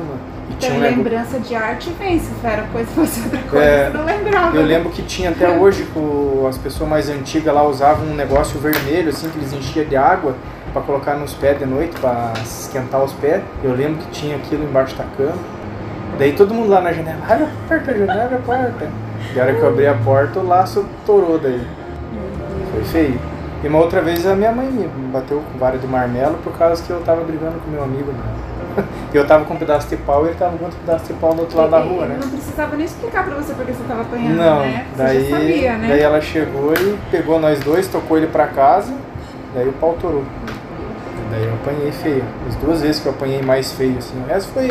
e 0.50 0.56
tinha 0.56 0.72
Tem 0.72 0.80
um 0.80 0.84
lembrança 0.84 1.40
de 1.40 1.54
arte 1.54 1.92
vem, 2.00 2.18
se 2.18 2.32
era 2.44 2.64
coisa 2.74 2.90
fosse 2.90 3.22
outra 3.22 3.40
coisa, 3.52 3.64
É, 3.66 3.90
não 3.94 4.04
lembrava. 4.04 4.58
Eu 4.58 4.64
lembro 4.66 4.90
que 4.90 5.04
tinha 5.04 5.30
até 5.30 5.48
hoje, 5.48 5.88
o- 5.96 6.48
as 6.50 6.58
pessoas 6.58 6.90
mais 6.90 7.08
antigas 7.08 7.54
lá 7.54 7.62
usavam 7.64 8.08
um 8.08 8.16
negócio 8.16 8.60
vermelho, 8.60 9.10
assim, 9.10 9.30
que 9.30 9.38
eles 9.38 9.54
enchiam 9.54 9.86
de 9.86 9.96
água 9.96 10.34
para 10.74 10.82
colocar 10.82 11.14
nos 11.14 11.36
pés 11.36 11.60
de 11.60 11.68
noite, 11.68 12.00
para 12.02 12.34
esquentar 12.44 13.04
os 13.04 13.14
pés. 13.14 13.44
Eu 13.64 13.76
lembro 13.76 14.00
que 14.00 14.08
tinha 14.10 14.36
aquilo 14.38 14.64
embaixo 14.64 14.96
da 14.96 15.04
cama. 15.16 15.38
Daí 16.18 16.34
todo 16.34 16.52
mundo 16.52 16.70
lá 16.70 16.82
na 16.82 16.92
janela, 16.92 17.20
abre 17.30 17.44
a 17.44 17.50
porta, 17.68 17.96
janela, 17.96 18.24
abre 18.24 18.36
a 18.36 18.40
porta. 18.40 18.88
E 19.36 19.40
a 19.40 19.44
hora 19.44 19.54
que 19.54 19.62
eu 19.62 19.68
abri 19.68 19.88
a 19.88 19.94
porta, 19.94 20.40
o 20.40 20.48
laço 20.48 20.86
torou 21.06 21.38
daí. 21.38 21.62
Foi 22.72 22.84
feio. 22.84 23.20
E 23.64 23.68
uma 23.68 23.80
outra 23.80 24.02
vez 24.02 24.26
a 24.26 24.36
minha 24.36 24.52
mãe 24.52 24.68
me 24.68 24.88
bateu 25.12 25.42
com 25.52 25.60
vara 25.60 25.78
de 25.78 25.86
marmelo 25.86 26.38
por 26.44 26.54
causa 26.58 26.82
que 26.82 26.90
eu 26.90 27.02
tava 27.02 27.24
brigando 27.24 27.60
com 27.60 27.70
meu 27.70 27.84
amigo. 27.84 28.12
Né? 28.12 28.86
E 29.12 29.18
eu 29.18 29.26
tava 29.26 29.44
com 29.44 29.56
um 29.56 29.58
pedaço 29.58 29.90
de 29.90 29.98
pau 29.98 30.26
e 30.26 30.30
ele 30.30 30.38
tava 30.38 30.56
com 30.56 30.66
outro 30.66 30.80
pedaço 30.86 31.06
de 31.06 31.14
pau 31.14 31.34
do 31.34 31.42
outro 31.42 31.58
lado 31.58 31.72
da 31.72 31.80
rua, 31.80 32.06
né? 32.06 32.18
Não 32.22 32.30
precisava 32.30 32.76
nem 32.78 32.86
explicar 32.86 33.26
pra 33.26 33.36
você 33.36 33.54
porque 33.54 33.74
você 33.74 33.84
tava 33.86 34.02
apanhando, 34.04 34.38
Não, 34.38 34.60
né? 34.60 34.86
Você 34.92 35.04
daí, 35.04 35.30
sabia, 35.32 35.78
né? 35.78 35.88
daí 35.90 36.02
ela 36.02 36.22
chegou 36.22 36.74
e 36.76 36.98
pegou 37.10 37.40
nós 37.40 37.60
dois, 37.60 37.88
tocou 37.88 38.18
ele 38.18 38.28
pra 38.28 38.48
casa, 38.48 38.94
daí 39.56 39.68
o 39.68 39.74
pau 39.74 39.98
torou. 40.00 40.24
Daí 41.32 41.44
eu 41.44 41.54
apanhei 41.56 41.92
feio. 41.92 42.24
As 42.48 42.56
duas 42.56 42.82
vezes 42.82 43.02
que 43.02 43.08
eu 43.08 43.12
apanhei 43.12 43.42
mais 43.42 43.72
feio, 43.74 43.98
assim. 43.98 44.24
Resto 44.28 44.52
foi 44.54 44.70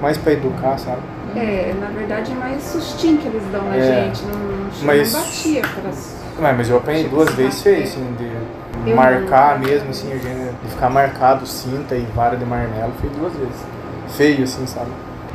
mais 0.00 0.18
pra 0.18 0.34
educar, 0.34 0.78
sabe? 0.78 1.00
É, 1.36 1.74
na 1.78 1.88
verdade 1.88 2.32
é 2.32 2.34
mais 2.34 2.62
sustinho 2.62 3.18
que 3.18 3.28
eles 3.28 3.42
dão 3.52 3.64
na 3.64 3.76
É. 3.76 4.04
gente, 4.04 4.22
não, 4.24 4.38
não, 4.38 4.68
Mas- 4.82 5.12
não 5.12 5.20
batia 5.20 5.62
pras... 5.80 6.16
Mas, 6.40 6.56
mas 6.56 6.70
eu 6.70 6.76
apanhei 6.76 7.04
duas 7.08 7.30
vezes 7.34 7.62
feio, 7.62 7.82
assim, 7.82 8.14
de 8.16 8.90
Eu 8.90 8.96
marcar 8.96 9.58
não. 9.58 9.66
mesmo, 9.66 9.90
assim, 9.90 10.08
de 10.08 10.68
ficar 10.70 10.88
marcado 10.88 11.44
cinta 11.46 11.96
e 11.96 12.06
vara 12.14 12.36
de 12.36 12.44
marmelo, 12.44 12.92
foi 13.00 13.10
duas 13.10 13.32
vezes. 13.32 13.56
Feio, 14.08 14.44
assim, 14.44 14.64
sabe? 14.66 14.90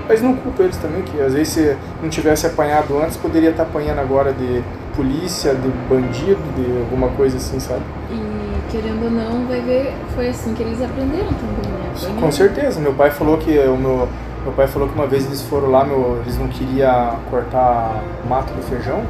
Mas 0.07 0.21
não 0.21 0.35
culpo 0.35 0.63
eles 0.63 0.77
também, 0.77 1.01
que 1.01 1.19
às 1.21 1.33
vezes 1.33 1.49
se 1.53 1.77
não 2.01 2.09
tivesse 2.09 2.45
apanhado 2.47 2.97
antes, 3.01 3.15
poderia 3.17 3.49
estar 3.51 3.63
apanhando 3.63 3.99
agora 3.99 4.33
de 4.33 4.63
polícia, 4.95 5.53
de 5.55 5.67
bandido, 5.89 6.39
de 6.55 6.79
alguma 6.81 7.09
coisa 7.09 7.37
assim, 7.37 7.59
sabe? 7.59 7.81
E 8.09 8.71
querendo 8.71 9.03
ou 9.05 9.11
não, 9.11 9.45
vai 9.45 9.61
ver, 9.61 9.93
foi 10.15 10.29
assim 10.29 10.53
que 10.53 10.63
eles 10.63 10.81
aprenderam 10.81 11.27
também, 11.27 11.71
né? 11.71 12.19
Com 12.19 12.31
certeza. 12.31 12.79
Meu 12.79 12.93
pai 12.93 13.11
falou 13.11 13.37
que 13.37 13.57
o 13.59 13.77
meu, 13.77 14.07
meu 14.43 14.51
pai 14.51 14.67
falou 14.67 14.89
que 14.89 14.95
uma 14.95 15.07
vez 15.07 15.25
eles 15.25 15.41
foram 15.43 15.71
lá, 15.71 15.85
meu, 15.85 16.19
eles 16.21 16.37
não 16.37 16.47
queriam 16.47 17.17
cortar 17.29 18.03
o 18.23 18.27
mato 18.27 18.53
do 18.53 18.61
feijão. 18.61 19.01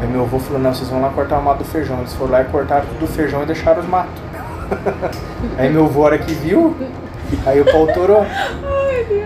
Aí 0.00 0.06
meu 0.06 0.22
avô 0.22 0.38
falou, 0.38 0.60
não, 0.60 0.74
vocês 0.74 0.88
vão 0.88 1.00
lá 1.00 1.10
cortar 1.10 1.38
o 1.38 1.42
mato 1.42 1.58
do 1.58 1.64
feijão. 1.64 1.98
Eles 2.00 2.12
foram 2.14 2.32
lá 2.32 2.42
e 2.42 2.44
cortaram 2.44 2.84
tudo 2.86 3.04
o 3.04 3.08
feijão 3.08 3.42
e 3.42 3.46
deixaram 3.46 3.80
os 3.80 3.88
matos. 3.88 4.22
aí 5.58 5.70
meu 5.70 5.86
avô, 5.86 6.02
a 6.02 6.04
hora 6.06 6.18
que 6.18 6.34
viu, 6.34 6.76
aí 7.46 7.60
o 7.60 7.64
pau 7.64 7.86
torou. 7.88 8.26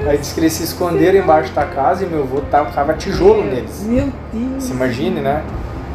Aí 0.08 0.18
disse 0.18 0.34
que 0.34 0.40
eles 0.40 0.52
se 0.52 0.62
esconderam 0.62 1.18
embaixo 1.18 1.52
da 1.52 1.64
casa 1.64 2.04
e 2.04 2.08
meu 2.08 2.22
avô 2.22 2.40
tava, 2.42 2.70
tava 2.70 2.94
tijolo 2.94 3.44
neles. 3.44 3.82
Meu 3.82 4.12
Deus! 4.32 4.62
Se 4.62 4.72
imagine, 4.72 5.20
né? 5.20 5.42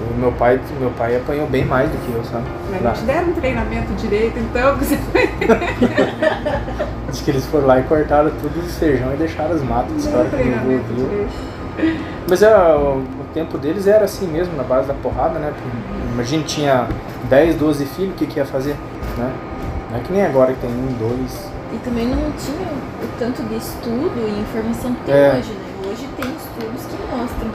O 0.09 0.17
meu 0.19 0.31
pai, 0.33 0.59
meu 0.79 0.89
pai 0.91 1.15
apanhou 1.15 1.47
bem 1.47 1.65
mais 1.65 1.89
do 1.89 1.97
que 2.05 2.13
eu, 2.13 2.23
sabe? 2.25 2.45
Mas 2.69 2.81
Lá. 2.81 2.89
não 2.89 2.97
te 2.97 3.03
deram 3.03 3.27
um 3.29 3.33
treinamento 3.33 3.93
direito, 3.93 4.39
então 4.39 4.75
você 4.77 4.97
foi 4.97 5.29
Diz 7.09 7.21
que 7.21 7.31
eles 7.31 7.45
foram 7.45 7.67
lá 7.67 7.79
e 7.79 7.83
cortaram 7.83 8.31
tudo 8.41 8.59
os 8.65 8.77
feijão 8.77 9.13
e 9.13 9.17
deixaram 9.17 9.55
os 9.55 9.61
matos. 9.63 9.93
um 9.93 9.97
História 9.97 10.29
que 10.29 10.35
treinamento 10.35 10.83
viu. 10.93 11.27
Mas 12.29 12.41
é, 12.41 12.55
o, 12.55 12.99
o 12.99 13.25
tempo 13.33 13.57
deles 13.57 13.87
era 13.87 14.05
assim 14.05 14.27
mesmo, 14.27 14.55
na 14.55 14.63
base 14.63 14.87
da 14.87 14.93
porrada, 14.93 15.39
né? 15.39 15.51
Porque, 15.53 15.77
Imagina, 16.13 16.43
tinha 16.43 16.87
10, 17.29 17.55
12 17.55 17.85
filhos, 17.85 18.11
o 18.13 18.15
que, 18.15 18.25
que 18.25 18.37
ia 18.39 18.45
fazer? 18.45 18.75
Né? 19.17 19.31
Não 19.91 19.97
é 19.97 20.01
que 20.01 20.11
nem 20.13 20.25
agora 20.25 20.53
que 20.53 20.59
tem 20.59 20.69
um, 20.69 20.87
dois. 20.99 21.49
E 21.73 21.77
também 21.85 22.05
não 22.07 22.31
tinha 22.37 22.67
o 22.67 23.07
tanto 23.17 23.41
de 23.43 23.55
estudo 23.55 24.11
e 24.17 24.41
informação 24.41 24.93
que 24.93 25.05
tem 25.05 25.15
É. 25.15 25.29
hoje, 25.37 25.51
né? 25.51 25.89
Hoje 25.89 26.07
tem 26.17 26.31
estudos 26.31 26.85
que 26.85 27.15
mostram 27.15 27.49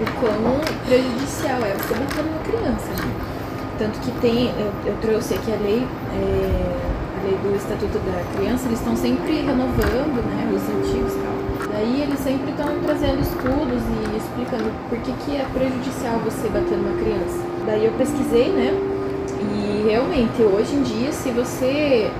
o 0.00 0.20
quão 0.20 0.60
prejudicial 0.86 1.58
é 1.62 1.74
você 1.74 1.94
bater 1.94 2.24
numa 2.24 2.38
criança. 2.44 2.90
né? 3.02 3.38
Tanto 3.78 3.98
que 4.00 4.10
tem, 4.20 4.50
eu, 4.58 4.72
eu 4.86 4.96
trouxe 5.00 5.34
aqui 5.34 5.52
a 5.52 5.56
lei, 5.56 5.86
é, 6.14 6.76
a 7.18 7.22
lei 7.22 7.38
do 7.42 7.56
Estatuto 7.56 7.98
da 7.98 8.22
Criança, 8.36 8.66
eles 8.66 8.78
estão 8.80 8.96
sempre 8.96 9.40
renovando, 9.42 10.18
né, 10.26 10.50
os 10.52 10.62
antigos 10.62 11.14
e 11.14 11.18
tal. 11.18 11.68
Daí 11.72 12.02
eles 12.02 12.18
sempre 12.18 12.50
estão 12.50 12.66
trazendo 12.82 13.20
estudos 13.20 13.82
e 13.82 14.16
explicando 14.16 14.72
por 14.88 14.98
que, 14.98 15.12
que 15.24 15.36
é 15.36 15.46
prejudicial 15.52 16.18
você 16.24 16.48
bater 16.48 16.76
numa 16.76 16.96
criança. 16.98 17.38
Daí 17.66 17.84
eu 17.84 17.92
pesquisei, 17.92 18.48
né, 18.50 18.74
e 19.40 19.84
realmente, 19.88 20.42
hoje 20.42 20.74
em 20.74 20.82
dia, 20.82 21.12
se 21.12 21.30
você 21.30 22.10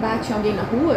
bate 0.00 0.32
alguém 0.32 0.54
na 0.54 0.62
rua, 0.62 0.96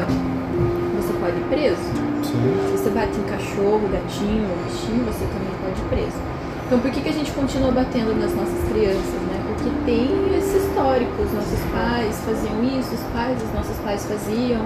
você 0.95 1.13
pode 1.19 1.37
ir 1.37 1.45
preso. 1.47 2.06
Sim. 2.27 2.67
Se 2.67 2.83
você 2.83 2.89
bate 2.89 3.17
em 3.17 3.23
cachorro, 3.23 3.87
gatinho, 3.91 4.47
bichinho, 4.65 5.05
você 5.05 5.25
também 5.25 5.53
pode 5.63 5.79
ir 5.79 5.87
preso. 5.89 6.19
Então 6.65 6.79
por 6.79 6.91
que, 6.91 6.99
que 6.99 7.09
a 7.09 7.13
gente 7.13 7.31
continua 7.31 7.71
batendo 7.71 8.11
nas 8.19 8.35
nossas 8.35 8.59
crianças, 8.67 9.19
né? 9.31 9.39
Porque 9.47 9.71
tem 9.85 10.37
esse 10.37 10.57
histórico, 10.57 11.21
os 11.21 11.31
nossos 11.31 11.59
pais 11.71 12.19
faziam 12.25 12.63
isso, 12.63 12.93
os 12.93 13.03
pais 13.15 13.39
dos 13.41 13.53
nossos 13.53 13.77
pais 13.77 14.05
faziam, 14.05 14.65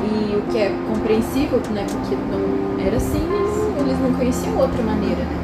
e 0.00 0.36
o 0.36 0.42
que 0.50 0.58
é 0.58 0.72
compreensível, 0.88 1.60
né? 1.70 1.84
Porque 1.90 2.16
não 2.16 2.84
era 2.84 2.96
assim, 2.96 3.20
eles, 3.20 3.80
eles 3.80 3.98
não 4.00 4.12
conheciam 4.14 4.56
outra 4.56 4.82
maneira, 4.82 5.22
né? 5.22 5.38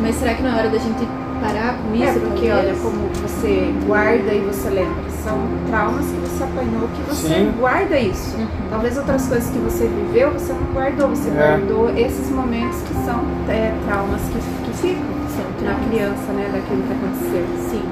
Mas 0.00 0.16
será 0.16 0.34
que 0.34 0.42
na 0.42 0.56
hora 0.56 0.68
da 0.68 0.78
gente 0.78 1.08
parar 1.40 1.76
com 1.78 1.94
isso? 1.94 2.04
É, 2.04 2.12
porque 2.12 2.48
talvez? 2.48 2.52
olha 2.52 2.74
como 2.82 3.08
você 3.22 3.74
guarda 3.86 4.32
e 4.34 4.40
você 4.40 4.70
lembra. 4.70 5.04
São 5.24 5.38
traumas 5.68 6.04
que 6.06 6.16
você 6.20 6.44
apanhou 6.44 6.88
que 6.94 7.02
você 7.08 7.28
Sim. 7.28 7.52
guarda 7.58 7.98
isso. 7.98 8.36
Uhum. 8.36 8.46
Talvez 8.70 8.98
outras 8.98 9.26
coisas 9.26 9.48
que 9.50 9.58
você 9.58 9.86
viveu, 9.86 10.30
você 10.32 10.52
não 10.52 10.72
guardou. 10.74 11.08
Você 11.08 11.30
É. 11.30 11.32
guardou 11.32 11.90
esses 11.96 12.28
momentos 12.30 12.78
que 12.82 12.94
são 13.06 13.20
é, 13.48 13.72
traumas 13.86 14.20
que, 14.22 14.38
que 14.64 14.76
ficam 14.76 15.02
São 15.34 15.44
na 15.66 15.72
traumas. 15.74 15.88
criança, 15.88 16.32
né? 16.32 16.50
Daquilo 16.52 16.82
que 16.82 16.92
aconteceu. 16.92 17.44
Sim. 17.70 17.82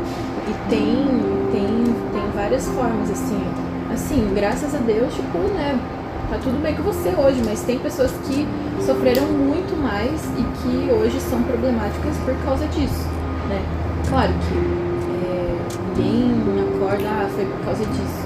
E 0.48 0.68
tem, 0.68 1.06
tem, 1.52 1.84
tem 2.12 2.30
várias 2.34 2.66
formas, 2.68 3.10
assim. 3.10 3.40
Assim, 3.92 4.32
graças 4.34 4.74
a 4.74 4.78
Deus, 4.78 5.14
tipo, 5.14 5.38
né? 5.38 5.78
Tá 6.30 6.38
tudo 6.42 6.62
bem 6.62 6.74
com 6.74 6.82
você 6.82 7.10
hoje, 7.10 7.42
mas 7.44 7.60
tem 7.60 7.78
pessoas 7.78 8.10
que 8.24 8.46
sofreram 8.84 9.24
muito 9.26 9.76
mais 9.80 10.18
e 10.38 10.42
que 10.62 10.90
hoje 10.92 11.20
são 11.20 11.42
problemáticas 11.42 12.16
por 12.24 12.34
causa 12.44 12.66
disso, 12.68 13.06
né? 13.52 13.62
Claro 14.08 14.32
que 14.32 14.56
é, 15.26 15.56
alguém 15.88 16.32
acorda, 16.74 17.08
ah, 17.08 17.28
foi 17.34 17.44
por 17.44 17.64
causa 17.64 17.84
disso. 17.84 18.22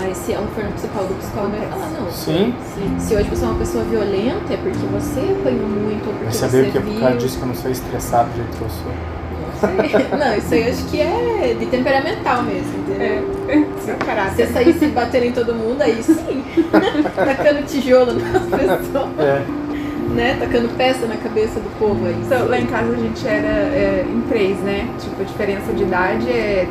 Mas 0.00 0.16
se 0.16 0.32
ela 0.32 0.46
for 0.54 0.64
no 0.64 0.72
psicólogo, 0.72 1.14
o 1.14 1.16
psicólogo 1.16 1.56
vai 1.56 1.68
falar, 1.68 1.90
não. 1.90 2.10
Sim. 2.10 2.54
Se, 2.74 3.08
se 3.08 3.14
hoje 3.16 3.28
você 3.28 3.44
é 3.44 3.48
uma 3.48 3.58
pessoa 3.58 3.84
violenta, 3.84 4.54
é 4.54 4.56
porque 4.56 4.86
você 4.86 5.20
apanhou 5.20 5.68
muito, 5.68 6.06
ou 6.06 6.12
porque 6.12 6.24
Vai 6.24 6.32
saber 6.32 6.62
você 6.62 6.68
o 6.68 6.72
que 6.72 6.78
é 6.78 6.80
por 6.80 7.00
causa 7.00 7.16
disso 7.16 7.36
que 7.36 7.42
eu 7.42 7.48
não 7.48 7.54
sou 7.54 7.70
estressado 7.70 8.30
do 8.30 8.36
jeito 8.36 8.56
que 8.56 8.62
eu 8.62 8.70
sou. 8.70 8.92
Não, 8.92 9.88
sei. 9.88 10.06
Não, 10.18 10.36
isso 10.38 10.54
aí 10.54 10.62
eu 10.62 10.72
acho 10.72 10.84
que 10.86 11.00
é 11.00 11.56
de 11.58 11.66
temperamental 11.66 12.42
mesmo, 12.44 12.78
entendeu? 12.78 13.30
É, 13.48 13.64
seu 13.80 13.96
Se 13.96 14.36
você 14.36 14.52
saísse 14.52 14.86
batendo 14.86 15.24
em 15.26 15.32
todo 15.32 15.54
mundo, 15.54 15.82
aí 15.82 16.02
sim. 16.02 16.42
Tacando 17.14 17.66
tijolo 17.66 18.14
nas 18.14 18.42
pessoas, 18.44 19.18
É. 19.18 19.69
né? 20.14 20.36
Tacando 20.38 20.68
peça 20.76 21.06
na 21.06 21.16
cabeça 21.16 21.58
do 21.60 21.78
povo 21.78 22.06
aí. 22.06 22.16
Então, 22.24 22.48
lá 22.48 22.58
em 22.58 22.66
casa 22.66 22.92
a 22.92 22.96
gente 22.96 23.26
era 23.26 23.46
é, 23.46 24.04
em 24.08 24.20
três, 24.22 24.58
né? 24.58 24.88
Tipo, 24.98 25.20
a 25.22 25.24
diferença 25.24 25.72
de 25.72 25.82
idade 25.82 26.28
é 26.30 26.66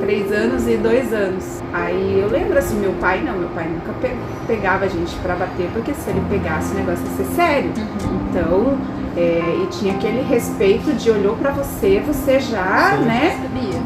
três 0.00 0.32
anos 0.32 0.66
e 0.66 0.76
dois 0.76 1.12
anos. 1.12 1.62
Aí 1.72 2.18
eu 2.20 2.28
lembro 2.28 2.58
assim, 2.58 2.78
meu 2.80 2.92
pai 3.00 3.22
não, 3.24 3.34
meu 3.38 3.48
pai 3.50 3.68
nunca 3.68 3.92
pe- 4.00 4.16
pegava 4.46 4.86
a 4.86 4.88
gente 4.88 5.14
pra 5.16 5.34
bater, 5.36 5.68
porque 5.72 5.92
se 5.94 6.10
ele 6.10 6.22
pegasse 6.28 6.72
o 6.72 6.74
negócio 6.74 7.04
ia 7.04 7.24
ser 7.24 7.34
sério. 7.34 7.70
Uhum. 7.76 8.18
Então, 8.30 8.78
é, 9.16 9.62
e 9.62 9.66
tinha 9.70 9.94
aquele 9.94 10.22
respeito 10.22 10.92
de 10.94 11.10
olhou 11.10 11.36
pra 11.36 11.50
você, 11.52 12.02
você 12.06 12.40
já, 12.40 12.96
Sim. 12.96 13.04
né? 13.04 13.38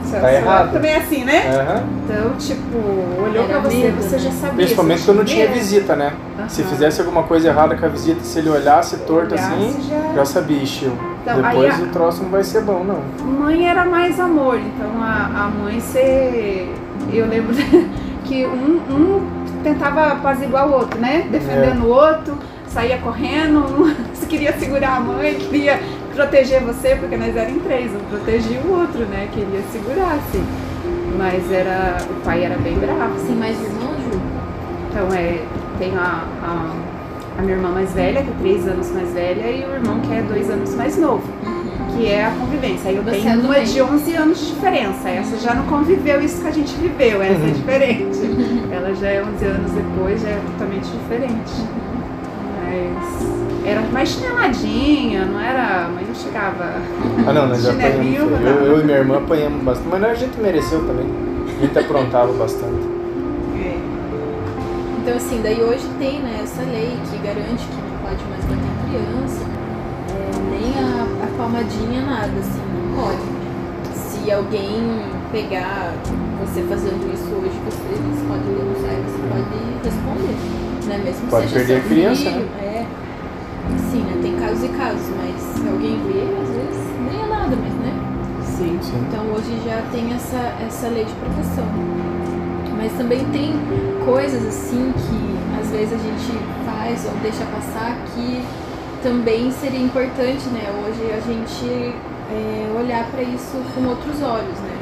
Sabia? 0.04 0.20
Tá 0.20 0.32
errado. 0.34 0.72
Também 0.72 0.92
é 0.92 0.96
assim, 0.96 1.24
né? 1.24 1.48
Aham. 1.48 1.84
Então, 2.04 2.32
tipo, 2.38 2.78
olhou 3.22 3.44
Era 3.44 3.60
pra 3.60 3.70
você, 3.70 3.76
medo, 3.76 3.96
você 4.02 4.18
já 4.18 4.30
né? 4.30 4.36
sabia. 4.40 4.56
Principalmente 4.56 5.02
quando 5.04 5.18
não 5.18 5.24
tinha 5.24 5.48
visita, 5.48 5.96
né? 5.96 6.12
Se 6.48 6.62
fizesse 6.64 7.00
alguma 7.00 7.22
coisa 7.24 7.48
errada 7.48 7.76
com 7.76 7.84
a 7.84 7.88
visita, 7.88 8.22
se 8.22 8.38
ele 8.38 8.48
olhasse 8.50 8.96
torto 8.98 9.34
Olhasse, 9.34 9.52
assim, 9.52 9.88
já- 9.88 10.12
já 10.16 10.24
sabia, 10.24 10.62
Então, 11.22 11.40
depois 11.42 11.80
a- 11.80 11.82
o 11.82 11.86
troço 11.88 12.22
não 12.22 12.30
vai 12.30 12.42
ser 12.44 12.62
bom, 12.62 12.84
não. 12.84 13.00
Mãe 13.24 13.68
era 13.68 13.84
mais 13.84 14.18
amor, 14.18 14.58
então 14.58 15.02
a, 15.02 15.44
a 15.44 15.48
mãe 15.48 15.80
você. 15.80 16.68
Eu 17.12 17.26
lembro 17.26 17.54
que 18.24 18.46
um, 18.46 18.80
um 18.90 19.42
tentava 19.62 20.08
apaziguar 20.12 20.68
o 20.68 20.72
outro, 20.72 20.98
né? 21.00 21.26
Defendendo 21.30 21.84
o 21.84 21.88
outro, 21.88 22.36
saía 22.66 22.98
correndo, 22.98 23.58
um 23.60 23.94
se 24.14 24.26
queria 24.32 24.52
segurar 24.58 24.96
a 24.96 25.00
mãe, 25.00 25.34
queria 25.34 25.78
proteger 26.14 26.60
você, 26.62 26.96
porque 26.96 27.16
nós 27.16 27.34
éramos 27.36 27.56
em 27.56 27.60
três, 27.60 27.90
um 27.92 27.98
protegia 28.10 28.60
o 28.60 28.78
outro, 28.80 29.00
né? 29.06 29.28
Queria 29.32 29.60
segurar, 29.72 30.14
assim. 30.14 30.44
Mas 31.16 31.52
era. 31.52 31.98
O 32.10 32.14
pai 32.24 32.42
era 32.44 32.56
bem 32.56 32.74
bravo. 32.78 33.14
Assim, 33.16 33.34
mais 33.36 33.60
irmão, 33.62 33.92
Ju? 34.10 34.20
Então 34.90 35.08
é. 35.14 35.38
Tem 35.82 35.96
a, 35.96 36.22
a, 36.44 37.40
a 37.40 37.42
minha 37.42 37.56
irmã 37.56 37.70
mais 37.70 37.92
velha, 37.92 38.22
que 38.22 38.30
é 38.30 38.34
três 38.38 38.68
anos 38.68 38.88
mais 38.92 39.12
velha, 39.12 39.50
e 39.50 39.64
o 39.64 39.74
irmão 39.74 39.98
que 39.98 40.14
é 40.14 40.22
dois 40.22 40.48
anos 40.48 40.76
mais 40.76 40.96
novo 40.96 41.24
que 41.96 42.06
é 42.06 42.24
a 42.24 42.30
convivência. 42.30 42.88
Aí 42.88 42.96
eu 42.96 43.02
Você 43.02 43.10
tenho 43.10 43.28
é 43.28 43.34
uma 43.34 43.48
meio. 43.48 43.66
de 43.66 43.82
11 43.82 44.14
anos 44.14 44.38
de 44.38 44.46
diferença. 44.54 45.08
Essa 45.10 45.36
já 45.38 45.54
não 45.54 45.66
conviveu 45.66 46.22
isso 46.22 46.40
que 46.40 46.46
a 46.46 46.52
gente 46.52 46.72
viveu, 46.76 47.20
essa 47.20 47.44
é 47.44 47.50
diferente. 47.52 48.18
Ela 48.70 48.94
já 48.94 49.08
é 49.08 49.24
11 49.24 49.44
anos 49.44 49.72
depois, 49.72 50.22
já 50.22 50.28
é 50.28 50.40
totalmente 50.52 50.86
diferente. 50.86 51.52
Mas 52.64 53.66
era 53.66 53.80
mais 53.92 54.08
chineladinha, 54.08 55.24
não 55.26 55.40
era. 55.40 55.90
Mas 55.92 56.06
não 56.06 56.14
chegava. 56.14 56.76
Ah 57.26 57.32
não, 57.32 57.48
nós 57.48 57.60
já 57.60 57.72
apanhamos. 57.72 58.40
Eu, 58.40 58.66
eu 58.66 58.80
e 58.80 58.84
minha 58.84 58.98
irmã 58.98 59.18
apanhamos 59.18 59.62
bastante, 59.64 59.88
mas 59.90 60.04
a 60.04 60.14
gente 60.14 60.40
mereceu 60.40 60.86
também. 60.86 61.06
A 61.58 61.60
gente 61.60 61.76
aprontava 61.76 62.32
bastante. 62.34 63.01
Então, 65.02 65.16
assim, 65.16 65.40
daí 65.42 65.60
hoje 65.60 65.82
tem 65.98 66.20
né, 66.20 66.38
essa 66.44 66.62
lei 66.62 66.96
que 67.10 67.18
garante 67.18 67.66
que 67.66 67.74
não 67.74 67.98
pode 68.06 68.22
mais 68.30 68.44
bater 68.46 68.70
criança, 68.86 69.42
é, 70.14 70.30
nem 70.46 70.78
a, 70.78 71.26
a 71.26 71.36
palmadinha, 71.36 72.02
nada, 72.06 72.30
assim, 72.38 72.62
não 72.70 73.02
pode. 73.02 73.98
Se 73.98 74.30
alguém 74.30 75.02
pegar 75.32 75.92
você 76.38 76.62
fazendo 76.70 77.02
isso 77.12 77.26
hoje, 77.34 77.50
você 77.66 77.82
podem 78.30 78.54
denunciar, 78.54 78.94
e 78.94 79.02
você 79.02 79.18
pode 79.26 79.50
responder, 79.82 80.86
né? 80.86 81.02
Mesmo 81.04 81.26
Pode 81.26 81.48
seja 81.48 81.56
perder 81.56 81.74
seu 81.74 81.82
a 81.82 81.88
criança, 81.88 82.30
filho, 82.30 82.48
É. 82.62 82.86
Sim, 83.90 84.02
né? 84.02 84.18
Tem 84.22 84.36
casos 84.36 84.62
e 84.62 84.68
casos, 84.68 85.08
mas 85.18 85.34
se 85.42 85.66
alguém 85.66 85.98
vê, 86.06 86.30
às 86.40 86.48
vezes 86.48 86.86
nem 87.10 87.22
é 87.22 87.26
nada, 87.26 87.56
mas 87.56 87.74
né? 87.74 87.92
Sim. 88.44 88.78
Sim. 88.80 89.04
Então 89.08 89.24
hoje 89.34 89.50
já 89.66 89.82
tem 89.90 90.14
essa, 90.14 90.38
essa 90.64 90.86
lei 90.86 91.04
de 91.04 91.12
proteção. 91.14 91.66
Mas 92.82 92.92
também 92.94 93.24
tem 93.26 93.54
coisas 94.04 94.44
assim 94.44 94.92
que 94.92 95.60
às 95.60 95.70
vezes 95.70 95.92
a 95.92 95.98
gente 95.98 96.32
faz 96.66 97.06
ou 97.06 97.12
deixa 97.22 97.44
passar 97.44 97.96
que 98.12 98.42
também 99.00 99.52
seria 99.52 99.78
importante, 99.78 100.48
né? 100.50 100.66
Hoje 100.82 101.12
a 101.12 101.20
gente 101.20 101.94
é, 102.28 102.76
olhar 102.76 103.08
para 103.12 103.22
isso 103.22 103.54
com 103.72 103.86
outros 103.86 104.20
olhos, 104.20 104.58
né? 104.66 104.76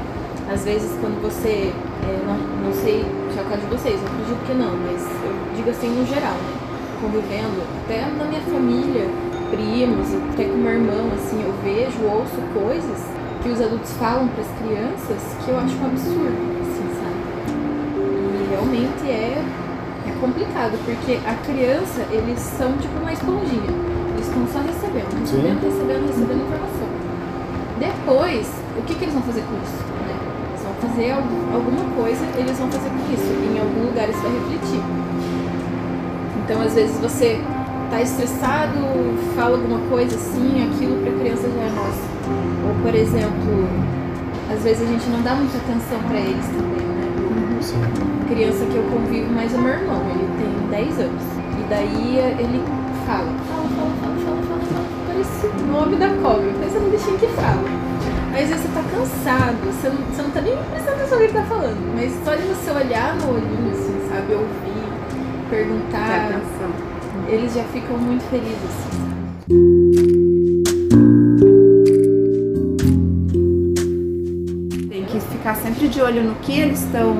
Às 0.50 0.64
vezes 0.64 0.96
quando 0.98 1.20
você, 1.20 1.74
é, 2.02 2.24
não, 2.24 2.38
não 2.64 2.72
sei 2.72 3.04
se 3.30 3.38
é 3.38 3.42
o 3.42 3.44
caso 3.44 3.60
de 3.60 3.66
vocês, 3.68 4.00
eu 4.00 4.08
acredito 4.08 4.46
que 4.46 4.54
não, 4.54 4.72
mas 4.80 5.02
eu 5.04 5.54
digo 5.56 5.68
assim 5.68 5.90
no 5.90 6.06
geral, 6.06 6.40
né? 6.40 6.56
Convivendo, 7.02 7.60
até 7.84 8.00
na 8.16 8.24
minha 8.24 8.40
família, 8.40 9.04
primos, 9.50 10.08
até 10.32 10.44
com 10.44 10.56
meu 10.56 10.72
irmão, 10.72 11.12
assim, 11.12 11.44
eu 11.44 11.52
vejo, 11.62 12.00
ouço 12.08 12.40
coisas 12.54 13.04
que 13.42 13.50
os 13.50 13.60
adultos 13.60 13.92
falam 13.92 14.26
para 14.28 14.40
as 14.40 14.50
crianças 14.56 15.36
que 15.44 15.50
eu 15.50 15.58
acho 15.58 15.76
um 15.76 15.84
absurdo, 15.84 16.59
realmente 18.70 19.04
é, 19.10 19.42
é 20.06 20.12
complicado, 20.20 20.78
porque 20.84 21.18
a 21.26 21.34
criança, 21.44 22.02
eles 22.12 22.38
são 22.38 22.72
tipo 22.78 22.98
uma 23.00 23.12
esponjinha. 23.12 23.70
Eles 24.14 24.26
estão 24.28 24.46
só 24.52 24.60
recebendo, 24.60 25.10
recebendo, 25.20 25.60
recebendo, 25.64 26.06
recebendo 26.06 26.42
informação. 26.46 26.88
Depois, 27.78 28.46
o 28.78 28.82
que, 28.82 28.94
que 28.94 29.04
eles 29.04 29.14
vão 29.14 29.22
fazer 29.22 29.40
com 29.42 29.54
isso? 29.62 29.82
né? 30.06 30.14
Eles 30.50 30.62
vão 30.62 30.74
fazer 30.88 31.10
algu- 31.12 31.48
alguma 31.54 31.84
coisa, 32.02 32.24
eles 32.36 32.58
vão 32.58 32.70
fazer 32.70 32.90
com 32.90 33.12
isso. 33.12 33.30
Em 33.50 33.58
algum 33.58 33.86
lugar 33.86 34.08
isso 34.08 34.20
vai 34.20 34.32
refletir. 34.32 34.82
Então, 36.44 36.60
às 36.62 36.74
vezes, 36.74 36.96
você 37.00 37.40
tá 37.90 38.00
estressado, 38.00 38.78
fala 39.34 39.56
alguma 39.56 39.80
coisa 39.90 40.14
assim, 40.14 40.68
aquilo 40.70 41.02
pra 41.02 41.12
criança 41.12 41.42
já 41.48 41.62
é 41.62 41.70
nossa. 41.70 42.04
Ou, 42.68 42.74
por 42.82 42.94
exemplo, 42.94 43.66
às 44.52 44.62
vezes 44.62 44.82
a 44.82 44.86
gente 44.92 45.08
não 45.10 45.22
dá 45.22 45.34
muita 45.34 45.56
atenção 45.58 45.98
pra 46.08 46.18
eles 46.18 46.46
também? 46.46 46.89
Sim. 47.60 47.76
criança 48.26 48.64
que 48.64 48.76
eu 48.76 48.82
convivo, 48.84 49.32
mas 49.34 49.52
é 49.52 49.58
meu 49.58 49.68
irmão, 49.68 50.02
ele 50.10 50.26
tem 50.38 50.84
10 50.84 51.00
anos. 51.00 51.22
E 51.58 51.62
daí 51.68 52.16
ele 52.38 52.62
fala, 53.06 53.26
fala, 53.48 53.68
fala, 53.76 53.90
fala, 54.00 54.16
fala, 54.24 54.42
fala, 54.42 54.60
fala. 54.60 54.84
Parece 55.06 55.46
o 55.46 55.66
nome 55.66 55.96
da 55.96 56.08
cobra, 56.22 56.50
parece 56.58 56.78
um 56.78 56.90
bichinho 56.90 57.18
que 57.18 57.26
fala. 57.28 57.62
Aí 58.32 58.44
às 58.44 58.48
vezes 58.48 58.64
você 58.64 58.72
tá 58.72 58.82
cansado, 58.90 59.56
você 59.66 59.88
não, 59.88 59.96
você 59.96 60.22
não 60.22 60.30
tá 60.30 60.40
nem 60.40 60.56
prestando 60.56 60.96
atenção 60.96 61.18
no 61.18 61.24
que 61.26 61.30
ele 61.30 61.32
tá 61.32 61.42
falando. 61.44 61.94
Mas 61.94 62.12
só 62.24 62.34
de 62.34 62.42
você 62.42 62.70
olhar 62.70 63.16
no 63.16 63.34
olhinho, 63.34 63.72
assim, 63.72 64.08
sabe, 64.08 64.34
ouvir, 64.34 65.50
perguntar, 65.50 66.30
atenção. 66.30 66.70
eles 67.28 67.52
já 67.52 67.64
ficam 67.64 67.98
muito 67.98 68.22
felizes, 68.30 68.56
assim? 68.64 69.10
Tem 74.88 75.04
que 75.04 75.20
ficar 75.20 75.56
sempre 75.56 75.88
de 75.88 76.00
olho 76.00 76.22
no 76.22 76.34
que 76.36 76.58
eles 76.58 76.84
estão 76.84 77.16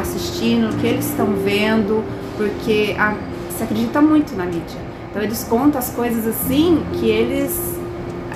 assistindo, 0.00 0.72
no 0.72 0.80
que 0.80 0.86
eles 0.86 1.06
estão 1.06 1.26
vendo, 1.44 2.04
porque 2.36 2.94
a, 2.98 3.14
se 3.56 3.62
acredita 3.62 4.00
muito 4.00 4.36
na 4.36 4.44
mídia. 4.44 4.80
Então 5.10 5.22
eles 5.22 5.44
contam 5.44 5.78
as 5.78 5.90
coisas 5.90 6.26
assim 6.26 6.82
que 6.94 7.08
eles 7.08 7.76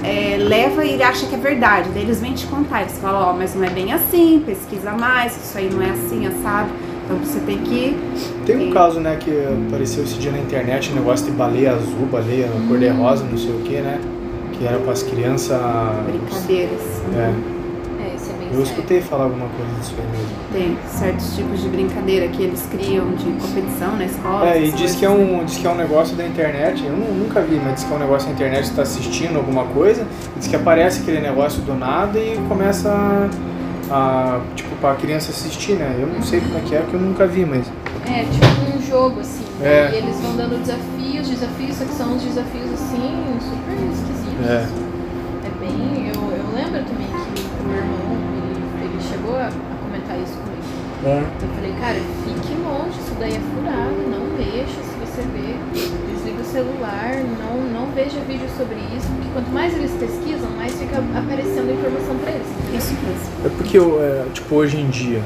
é, 0.03 0.37
levam 0.39 0.85
e 0.85 1.03
acham 1.03 1.29
que 1.29 1.35
é 1.35 1.39
verdade. 1.39 1.91
Daí 1.95 2.03
eles 2.03 2.21
vêm 2.21 2.35
te 2.35 2.47
contar, 2.47 2.83
eles 2.83 2.99
falam, 2.99 3.31
ó, 3.31 3.33
mas 3.33 3.55
não 3.55 3.65
é 3.65 3.71
bem 3.71 3.93
assim, 3.93 4.43
pesquisa 4.45 4.93
mais, 4.93 5.37
isso 5.37 5.57
aí 5.57 5.71
não 5.73 5.83
é 5.83 5.91
assim, 5.91 6.27
assado. 6.27 6.71
Então 7.05 7.19
você 7.19 7.41
tem 7.41 7.59
que. 7.59 7.97
Tem 8.47 8.57
um 8.57 8.61
Sim. 8.61 8.71
caso, 8.73 9.01
né, 9.01 9.17
que 9.17 9.31
apareceu 9.69 10.05
esse 10.05 10.15
dia 10.15 10.33
na 10.33 10.39
internet, 10.39 10.91
um 10.93 10.95
negócio 10.95 11.27
de 11.27 11.33
baleia 11.33 11.73
azul, 11.73 12.07
baleia 12.11 12.49
cor-de-rosa, 12.69 13.25
não 13.25 13.39
sei 13.39 13.51
o 13.51 13.61
que, 13.61 13.81
né? 13.81 14.01
Que 14.53 14.67
era 14.67 14.79
para 14.79 14.93
as 14.93 15.03
crianças. 15.03 15.61
Brincadeiras. 16.07 16.81
É, 17.15 17.52
eu 18.53 18.63
escutei 18.63 19.01
falar 19.01 19.25
alguma 19.25 19.47
coisa 19.49 19.73
disso 19.81 19.95
aí 19.99 20.07
mesmo. 20.11 20.29
Tem 20.53 20.79
certos 20.89 21.35
tipos 21.35 21.61
de 21.63 21.69
brincadeira 21.69 22.29
que 22.29 22.43
eles 22.43 22.67
criam 22.71 23.11
de 23.13 23.25
competição 23.25 23.97
na 23.97 24.05
escola. 24.05 24.49
É, 24.49 24.63
e 24.65 24.73
diz 24.73 24.95
que 24.95 25.05
é, 25.05 25.11
um, 25.11 25.45
diz 25.45 25.59
que 25.59 25.67
é 25.67 25.71
um 25.71 25.75
negócio 25.75 26.15
da 26.17 26.25
internet, 26.27 26.85
eu 26.85 26.93
nu- 26.93 27.15
nunca 27.25 27.41
vi, 27.41 27.61
mas 27.65 27.75
diz 27.75 27.85
que 27.85 27.93
é 27.93 27.97
um 27.97 28.01
negócio 28.01 28.29
da 28.29 28.35
internet, 28.35 28.67
você 28.67 28.75
tá 28.75 28.83
assistindo 28.83 29.37
alguma 29.37 29.65
coisa, 29.65 30.07
diz 30.37 30.47
que 30.49 30.57
aparece 30.57 31.01
aquele 31.03 31.21
negócio 31.21 31.63
do 31.63 31.75
nada 31.75 32.19
e 32.19 32.39
começa 32.49 32.91
a, 32.91 33.29
a 33.91 34.41
tipo, 34.55 34.75
pra 34.77 34.95
criança 34.95 35.31
assistir, 35.31 35.73
né? 35.75 35.97
Eu 35.99 36.07
não 36.07 36.23
sei 36.23 36.41
como 36.41 36.59
é 36.59 36.61
que 36.61 36.75
é, 36.75 36.81
porque 36.81 36.97
eu 36.97 37.01
nunca 37.01 37.27
vi, 37.27 37.45
mas... 37.45 37.67
É, 38.07 38.25
tipo 38.25 38.77
um 38.77 38.83
jogo, 38.83 39.21
assim. 39.21 39.45
É. 39.63 39.91
E 39.93 39.97
eles 39.99 40.17
vão 40.21 40.37
dando 40.37 40.61
desafios, 40.61 41.29
desafios, 41.29 41.77
só 41.77 41.85
que 41.85 41.93
são 41.95 42.15
uns 42.15 42.23
desafios, 42.23 42.73
assim, 42.75 43.37
super 43.39 43.75
esquisitos. 43.93 44.47
É. 44.49 44.67
É 44.79 44.82
a, 49.37 49.49
a 49.49 49.77
comentar 49.83 50.17
isso 50.19 50.35
comigo. 50.35 50.53
Eu 51.05 51.49
falei, 51.57 51.75
cara, 51.81 51.99
fique 52.25 52.55
longe, 52.63 53.01
isso 53.01 53.15
daí 53.19 53.35
é 53.35 53.41
furado, 53.41 53.97
não 54.09 54.25
mexa, 54.39 54.79
se 54.87 54.95
você 55.01 55.23
vê, 55.35 55.57
desliga 56.13 56.39
do 56.39 56.45
celular, 56.45 57.17
não, 57.41 57.81
não 57.81 57.93
veja 57.93 58.21
vídeo 58.21 58.47
sobre 58.57 58.77
isso, 58.97 59.09
porque 59.09 59.29
quanto 59.35 59.51
mais 59.51 59.75
eles 59.75 59.91
pesquisam, 59.99 60.49
mais 60.57 60.73
fica 60.75 60.99
aparecendo 60.99 61.73
informação 61.73 62.17
pra 62.23 62.31
eles. 62.31 62.47
Isso 62.73 62.95
mesmo. 63.03 63.47
É 63.47 63.49
porque, 63.49 63.79
é, 63.79 64.27
tipo, 64.33 64.55
hoje 64.55 64.81
em 64.81 64.89
dia, 64.89 65.21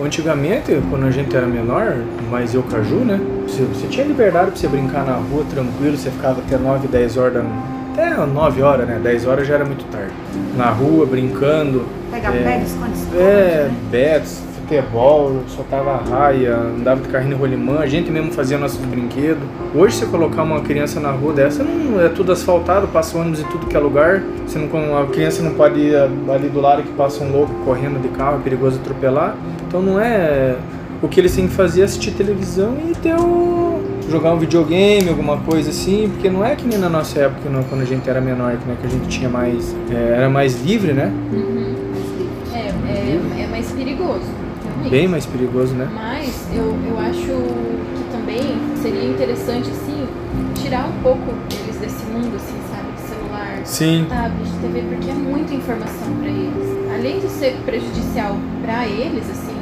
antigamente, 0.00 0.80
quando 0.88 1.06
a 1.06 1.10
gente 1.10 1.34
era 1.34 1.46
menor, 1.46 1.96
mais 2.30 2.54
eu 2.54 2.62
caju, 2.62 2.98
né? 2.98 3.20
Você, 3.42 3.62
você 3.64 3.88
tinha 3.88 4.06
liberdade 4.06 4.52
pra 4.52 4.60
você 4.60 4.68
brincar 4.68 5.04
na 5.04 5.16
rua 5.16 5.44
tranquilo, 5.50 5.96
você 5.96 6.12
ficava 6.12 6.40
até 6.40 6.56
9, 6.56 6.86
10 6.86 7.16
horas 7.16 7.34
da 7.34 7.77
até 7.98 8.16
9 8.24 8.62
horas, 8.62 8.86
né? 8.86 9.00
10 9.02 9.26
horas 9.26 9.46
já 9.46 9.54
era 9.54 9.64
muito 9.64 9.84
tarde. 9.86 10.12
Na 10.56 10.70
rua, 10.70 11.04
brincando. 11.04 11.84
Pegar 12.10 12.34
é, 12.34 12.42
pega, 12.42 12.64
esconde, 12.64 12.92
esconde. 12.92 13.18
É, 13.18 13.68
né? 13.68 13.74
betos, 13.90 14.40
futebol, 14.60 15.42
soltava 15.48 15.96
raia, 15.96 16.54
andava 16.54 17.00
de 17.00 17.08
carrinho 17.08 17.36
rolimã, 17.36 17.80
a 17.80 17.86
gente 17.86 18.10
mesmo 18.10 18.30
fazia 18.32 18.56
nossos 18.56 18.78
brinquedos. 18.84 19.42
Hoje, 19.74 19.96
se 19.96 20.06
colocar 20.06 20.42
uma 20.42 20.60
criança 20.60 21.00
na 21.00 21.10
rua 21.10 21.32
dessa, 21.32 21.64
não 21.64 22.00
é 22.00 22.08
tudo 22.08 22.32
asfaltado, 22.32 22.86
passa 22.88 23.18
ônibus 23.18 23.40
em 23.40 23.44
tudo 23.44 23.66
que 23.66 23.76
é 23.76 23.80
lugar. 23.80 24.22
Você 24.46 24.58
não, 24.58 24.98
a 24.98 25.06
criança 25.06 25.42
não 25.42 25.54
pode 25.54 25.80
ir 25.80 25.96
ali 25.96 26.48
do 26.48 26.60
lado 26.60 26.82
que 26.82 26.92
passa 26.92 27.24
um 27.24 27.32
louco 27.32 27.52
correndo 27.64 28.00
de 28.00 28.08
carro, 28.08 28.38
é 28.38 28.42
perigoso 28.42 28.78
atropelar. 28.78 29.34
Então 29.66 29.82
não 29.82 30.00
é. 30.00 30.56
O 31.02 31.08
que 31.08 31.20
eles 31.20 31.34
têm 31.34 31.46
que 31.46 31.54
fazer 31.54 31.82
é 31.82 31.84
assistir 31.84 32.12
televisão 32.12 32.76
e 32.88 32.94
ter 32.94 33.14
o. 33.14 33.67
jogar 34.08 34.32
um 34.32 34.38
videogame, 34.38 35.08
alguma 35.08 35.36
coisa 35.38 35.70
assim, 35.70 36.08
porque 36.12 36.30
não 36.30 36.44
é 36.44 36.56
que 36.56 36.66
nem 36.66 36.78
na 36.78 36.88
nossa 36.88 37.18
época, 37.20 37.48
não, 37.50 37.62
quando 37.64 37.82
a 37.82 37.84
gente 37.84 38.08
era 38.08 38.20
menor, 38.20 38.52
né, 38.66 38.76
que 38.80 38.86
a 38.86 38.90
gente 38.90 39.06
tinha 39.08 39.28
mais. 39.28 39.74
é, 39.90 40.14
era 40.16 40.28
mais 40.28 40.60
livre, 40.64 40.92
né? 40.92 41.12
É, 42.54 42.58
é, 42.58 43.42
é 43.44 43.46
mais 43.46 43.70
perigoso. 43.72 44.20
realmente. 44.64 44.90
Bem 44.90 45.08
mais 45.08 45.26
perigoso, 45.26 45.74
né? 45.74 45.88
Mas 45.94 46.46
eu, 46.54 46.76
eu 46.88 46.98
acho 46.98 47.20
que 47.20 48.04
também 48.10 48.40
seria 48.80 49.04
interessante, 49.08 49.70
assim, 49.70 50.06
tirar 50.54 50.86
um 50.88 51.02
pouco 51.02 51.34
eles 51.64 51.76
desse 51.76 52.04
mundo, 52.06 52.34
assim, 52.36 52.56
sabe? 52.70 52.92
De 52.96 53.00
celular, 53.02 53.60
Sim. 53.64 54.06
tablet, 54.08 54.48
TV, 54.62 54.82
porque 54.88 55.10
é 55.10 55.14
muita 55.14 55.54
informação 55.54 56.08
pra 56.20 56.28
eles. 56.28 56.78
Além 56.94 57.20
de 57.20 57.28
ser 57.28 57.56
prejudicial 57.64 58.36
pra 58.64 58.86
eles, 58.86 59.28
assim, 59.30 59.54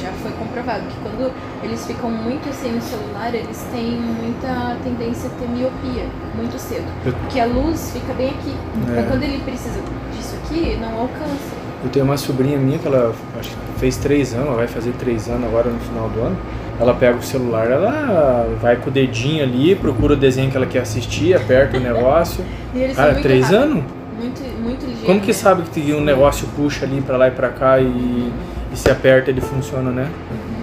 já 0.00 0.10
foi 0.22 0.30
comprovado 0.32 0.82
que 0.86 0.96
quando 1.02 1.32
eles 1.62 1.86
ficam 1.86 2.10
muito 2.10 2.48
assim 2.48 2.72
no 2.72 2.80
celular, 2.82 3.34
eles 3.34 3.66
têm 3.72 3.98
muita 4.00 4.76
tendência 4.84 5.28
a 5.28 5.38
ter 5.40 5.48
miopia 5.48 6.04
muito 6.34 6.58
cedo. 6.58 6.84
Eu- 7.04 7.12
Porque 7.12 7.40
a 7.40 7.46
luz 7.46 7.90
fica 7.92 8.12
bem 8.14 8.28
aqui. 8.30 8.50
É. 8.88 8.92
Então 8.92 9.04
quando 9.04 9.22
ele 9.22 9.38
precisa 9.44 9.80
disso 10.16 10.36
aqui, 10.44 10.76
não 10.80 11.00
alcança. 11.00 11.56
Eu 11.84 11.90
tenho 11.90 12.04
uma 12.04 12.16
sobrinha 12.16 12.58
minha 12.58 12.78
que 12.78 12.86
ela 12.86 13.14
acho 13.38 13.50
que 13.50 13.56
fez 13.78 13.96
três 13.96 14.32
anos, 14.34 14.46
ela 14.48 14.56
vai 14.56 14.66
fazer 14.66 14.92
três 14.92 15.28
anos 15.28 15.44
agora 15.44 15.70
no 15.70 15.78
final 15.80 16.08
do 16.08 16.20
ano. 16.20 16.36
Ela 16.80 16.92
pega 16.94 17.16
o 17.16 17.22
celular, 17.22 17.70
ela 17.70 18.46
vai 18.60 18.76
com 18.76 18.88
o 18.90 18.92
dedinho 18.92 19.42
ali, 19.42 19.74
procura 19.74 20.12
o 20.12 20.16
desenho 20.16 20.50
que 20.50 20.56
ela 20.56 20.66
quer 20.66 20.80
assistir, 20.80 21.34
aperta 21.34 21.76
o 21.76 21.80
negócio. 21.80 22.44
E 22.74 22.78
eles 22.80 22.96
Cara, 22.96 23.12
muito 23.12 23.22
três 23.22 23.44
rápidos, 23.50 23.62
anos? 23.64 23.84
Muito, 24.18 24.62
muito 24.62 24.80
ligeiros. 24.82 25.06
Como 25.06 25.20
que 25.20 25.26
né? 25.28 25.32
sabe 25.32 25.62
que 25.70 25.92
um 25.94 26.00
negócio 26.00 26.48
puxa 26.56 26.84
ali 26.86 27.00
pra 27.02 27.16
lá 27.16 27.28
e 27.28 27.30
pra 27.30 27.48
cá 27.50 27.78
e, 27.78 28.32
e 28.76 28.78
se 28.78 28.90
aperta 28.90 29.30
ele 29.30 29.40
funciona, 29.40 29.90
né? 29.90 30.10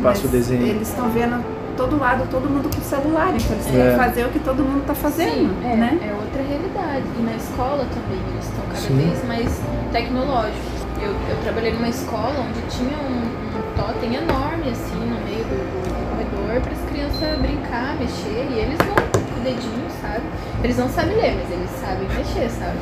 Passa 0.04 0.22
o 0.22 0.24
Mas 0.24 0.32
desenho. 0.32 0.68
Eles 0.68 0.88
estão 0.88 1.10
vendo 1.10 1.44
todo 1.76 1.98
lado, 2.00 2.28
todo 2.30 2.48
mundo 2.48 2.70
com 2.70 2.80
celular, 2.84 3.34
então 3.34 3.52
eles 3.54 3.66
têm 3.66 3.82
É. 3.82 3.90
que 3.90 3.98
fazer 3.98 4.26
o 4.26 4.30
que 4.30 4.40
todo 4.40 4.62
mundo 4.64 4.86
tá 4.86 4.94
fazendo, 4.94 5.50
Sim, 5.50 5.66
é, 5.66 5.76
né? 5.76 5.98
é 6.00 6.14
outra 6.14 6.42
realidade. 6.48 7.06
E 7.18 7.22
na 7.24 7.36
escola 7.36 7.84
também, 7.90 8.22
eles 8.32 8.46
estão 8.46 8.64
cada 8.70 8.80
Sim. 8.80 8.96
vez 8.98 9.26
mais 9.26 9.50
tecnológicos. 9.92 10.84
Eu, 11.02 11.10
eu 11.10 11.38
trabalhei 11.44 11.74
numa 11.74 11.90
escola 11.90 12.46
onde 12.48 12.62
tinha 12.70 12.96
um, 12.96 13.18
um 13.26 13.62
totem 13.76 14.14
enorme, 14.16 14.70
assim, 14.70 14.96
no 15.02 15.18
meio 15.26 15.44
do, 15.50 15.58
do 15.58 16.10
corredor, 16.14 16.62
para 16.62 16.72
as 16.72 16.84
crianças 16.90 17.40
brincar, 17.42 17.98
mexer, 17.98 18.46
e 18.54 18.60
eles 18.60 18.78
vão 18.78 18.94
com 19.10 19.40
o 19.42 19.44
dedinho, 19.44 19.90
sabe? 20.00 20.22
Eles 20.64 20.78
não 20.78 20.88
sabem 20.88 21.16
ler, 21.18 21.34
mas 21.42 21.50
eles 21.52 21.72
sabem 21.82 22.08
mexer, 22.16 22.48
sabe? 22.54 22.78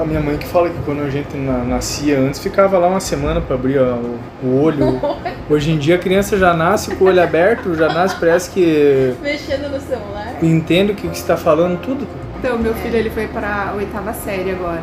A 0.00 0.04
minha 0.04 0.20
mãe 0.20 0.36
que 0.36 0.46
fala 0.46 0.68
que 0.68 0.78
quando 0.84 1.02
a 1.02 1.10
gente 1.10 1.36
na- 1.36 1.64
nascia 1.64 2.18
antes, 2.18 2.40
ficava 2.40 2.78
lá 2.78 2.88
uma 2.88 3.00
semana 3.00 3.40
pra 3.40 3.54
abrir 3.54 3.78
ó, 3.78 3.94
o, 3.94 4.18
o 4.46 4.62
olho. 4.62 5.00
Hoje 5.48 5.70
em 5.70 5.78
dia 5.78 5.96
a 5.96 5.98
criança 5.98 6.36
já 6.36 6.54
nasce 6.54 6.94
com 6.96 7.04
o 7.04 7.08
olho 7.08 7.22
aberto, 7.22 7.74
já 7.74 7.88
nasce, 7.92 8.16
parece 8.18 8.50
que 8.50 9.14
Mexendo 9.22 9.70
no 9.70 9.80
celular. 9.80 10.34
entende 10.42 10.92
o 10.92 10.94
que, 10.94 11.08
que 11.08 11.16
você 11.16 11.26
tá 11.26 11.36
falando, 11.36 11.80
tudo. 11.80 12.06
Então, 12.38 12.58
meu 12.58 12.74
filho 12.74 12.96
ele 12.96 13.10
foi 13.10 13.28
para 13.28 13.70
a 13.70 13.74
oitava 13.74 14.12
série 14.12 14.50
agora. 14.50 14.82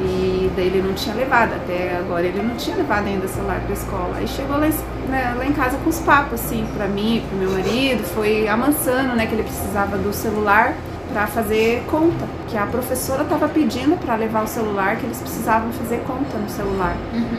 E 0.00 0.50
daí 0.56 0.66
ele 0.66 0.82
não 0.82 0.94
tinha 0.94 1.14
levado, 1.14 1.52
até 1.54 1.96
agora 1.98 2.22
ele 2.26 2.42
não 2.42 2.56
tinha 2.56 2.76
levado 2.76 3.06
ainda 3.06 3.24
o 3.24 3.28
celular 3.28 3.60
para 3.60 3.72
escola. 3.72 4.14
Aí 4.16 4.26
chegou 4.28 4.58
lá, 4.58 4.66
em- 4.66 5.10
né, 5.10 5.34
lá 5.38 5.46
em 5.46 5.52
casa 5.52 5.78
com 5.78 5.88
os 5.88 6.00
papos, 6.00 6.34
assim, 6.34 6.66
para 6.76 6.86
mim, 6.86 7.22
pro 7.28 7.38
meu 7.38 7.50
marido, 7.50 8.02
foi 8.14 8.48
amansando, 8.48 9.14
né, 9.14 9.26
que 9.26 9.34
ele 9.34 9.42
precisava 9.44 9.96
do 9.96 10.12
celular 10.12 10.74
para 11.12 11.26
fazer 11.26 11.82
conta. 11.90 12.24
Que 12.48 12.56
a 12.58 12.66
professora 12.66 13.22
estava 13.22 13.48
pedindo 13.48 13.96
para 13.96 14.14
levar 14.16 14.44
o 14.44 14.46
celular, 14.46 14.96
que 14.96 15.06
eles 15.06 15.18
precisavam 15.18 15.72
fazer 15.72 16.02
conta 16.06 16.36
no 16.36 16.48
celular. 16.50 16.94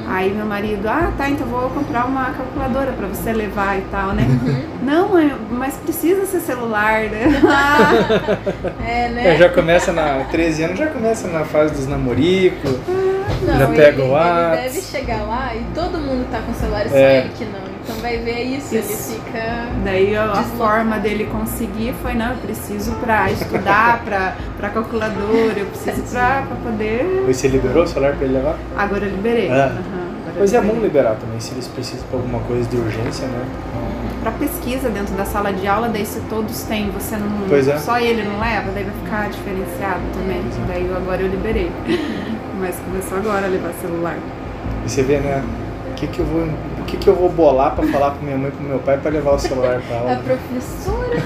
Aí 0.08 0.34
meu 0.34 0.46
marido, 0.46 0.88
ah, 0.88 1.12
tá, 1.18 1.30
então 1.30 1.46
vou 1.46 1.70
comprar 1.70 2.06
uma 2.06 2.32
calculadora 2.32 2.92
para 2.94 3.08
você 3.08 3.32
levar 3.32 3.78
e 3.78 3.82
tal, 3.92 4.14
né? 4.14 4.26
Não, 4.82 5.10
mãe, 5.10 5.32
mas 5.52 5.76
precisa 5.76 6.26
ser 6.26 6.40
celular, 6.40 7.02
né? 7.04 7.26
Ah, 7.48 7.92
É, 8.84 9.10
né? 9.10 9.34
É, 9.36 9.38
já 9.38 9.50
começa 9.50 9.92
na 9.94 10.24
13 10.32 10.64
anos, 10.64 10.80
já 10.80 10.88
começa 10.88 11.28
na 11.28 11.46
fase 11.46 11.74
dos 11.74 11.88
namoricos. 11.88 12.72
Não, 13.46 13.58
já 13.60 13.66
ele, 13.66 13.76
pega 13.76 14.02
o 14.02 14.06
ele 14.06 14.12
Whats. 14.14 14.62
deve 14.64 14.82
chegar 14.82 15.22
lá 15.28 15.52
e 15.56 15.64
todo 15.76 15.98
mundo 16.00 16.26
tá 16.32 16.40
com 16.46 16.54
celular, 16.54 16.88
só 16.90 16.96
É. 16.96 17.20
ele 17.20 17.30
que 17.38 17.46
não. 17.46 17.73
Então 17.84 17.96
vai 17.98 18.18
ver 18.18 18.44
isso, 18.44 18.74
Isso. 18.76 19.12
ele 19.14 19.20
fica. 19.22 19.68
Daí 19.84 20.16
a, 20.16 20.32
a 20.32 20.44
forma 20.44 21.00
dele 21.00 21.26
conseguir 21.26 21.94
foi, 22.02 22.14
não, 22.14 22.32
eu 22.32 22.38
preciso 22.38 22.94
pra 22.94 23.30
estudar, 23.30 24.02
pra, 24.06 24.36
pra 24.58 24.70
calculadora, 24.70 25.54
eu 25.58 25.66
preciso 25.66 26.02
pra, 26.12 26.44
pra 26.48 26.56
poder. 26.64 27.24
Você 27.28 27.48
liberou 27.50 27.84
o 27.84 27.88
celular 27.88 28.16
pra 28.16 28.26
ele 28.26 28.36
levar? 28.36 28.56
Agora 28.78 29.06
eu 29.06 29.12
liberei. 29.12 29.50
É. 29.50 29.72
Pois 30.38 30.52
eu 30.54 30.62
é 30.62 30.64
bom 30.64 30.80
liberar 30.80 31.16
também, 31.16 31.40
se 31.40 31.52
eles 31.54 31.68
precisam 31.68 32.06
pra 32.08 32.18
alguma 32.18 32.40
coisa 32.40 32.68
de 32.68 32.76
urgência, 32.78 33.28
né? 33.28 33.46
Pra 34.22 34.32
pesquisa 34.32 34.90
dentro 34.90 35.14
da 35.16 35.26
sala 35.26 35.52
de 35.52 35.68
aula, 35.68 35.90
daí 35.90 36.06
se 36.06 36.22
todos 36.22 36.64
têm, 36.64 36.90
você 36.90 37.18
não. 37.18 37.28
Pois 37.50 37.68
é. 37.68 37.78
Só 37.78 38.00
ele 38.00 38.24
não 38.24 38.40
leva, 38.40 38.72
daí 38.74 38.86
vai 38.86 38.94
ficar 39.04 39.30
diferenciado 39.30 40.00
também. 40.14 40.42
Daí 40.68 40.88
eu- 40.88 40.96
agora 40.96 41.22
eu 41.22 41.28
liberei. 41.28 41.70
Mas 42.60 42.76
começou 42.78 43.18
agora 43.18 43.46
a 43.46 43.50
levar 43.50 43.74
celular. 43.82 44.18
E 44.86 44.90
você 44.90 45.04
vê, 45.04 45.18
né? 45.20 45.44
O 45.94 45.96
que, 45.96 46.08
que 46.08 46.20
eu 46.20 46.26
vou. 46.26 46.42
O 46.44 46.86
que, 46.86 46.98
que 46.98 47.08
eu 47.08 47.16
vou 47.16 47.30
bolar 47.30 47.76
pra 47.76 47.88
falar 47.88 48.12
pra 48.12 48.22
minha 48.24 48.36
mãe 48.38 48.50
e 48.50 48.52
pro 48.52 48.64
meu 48.64 48.80
pai 48.80 48.98
pra 48.98 49.12
levar 49.12 49.36
o 49.36 49.40
celular 49.40 49.80
pra 49.88 49.96
A 49.96 50.00
aula? 50.00 50.22
professora 50.24 51.22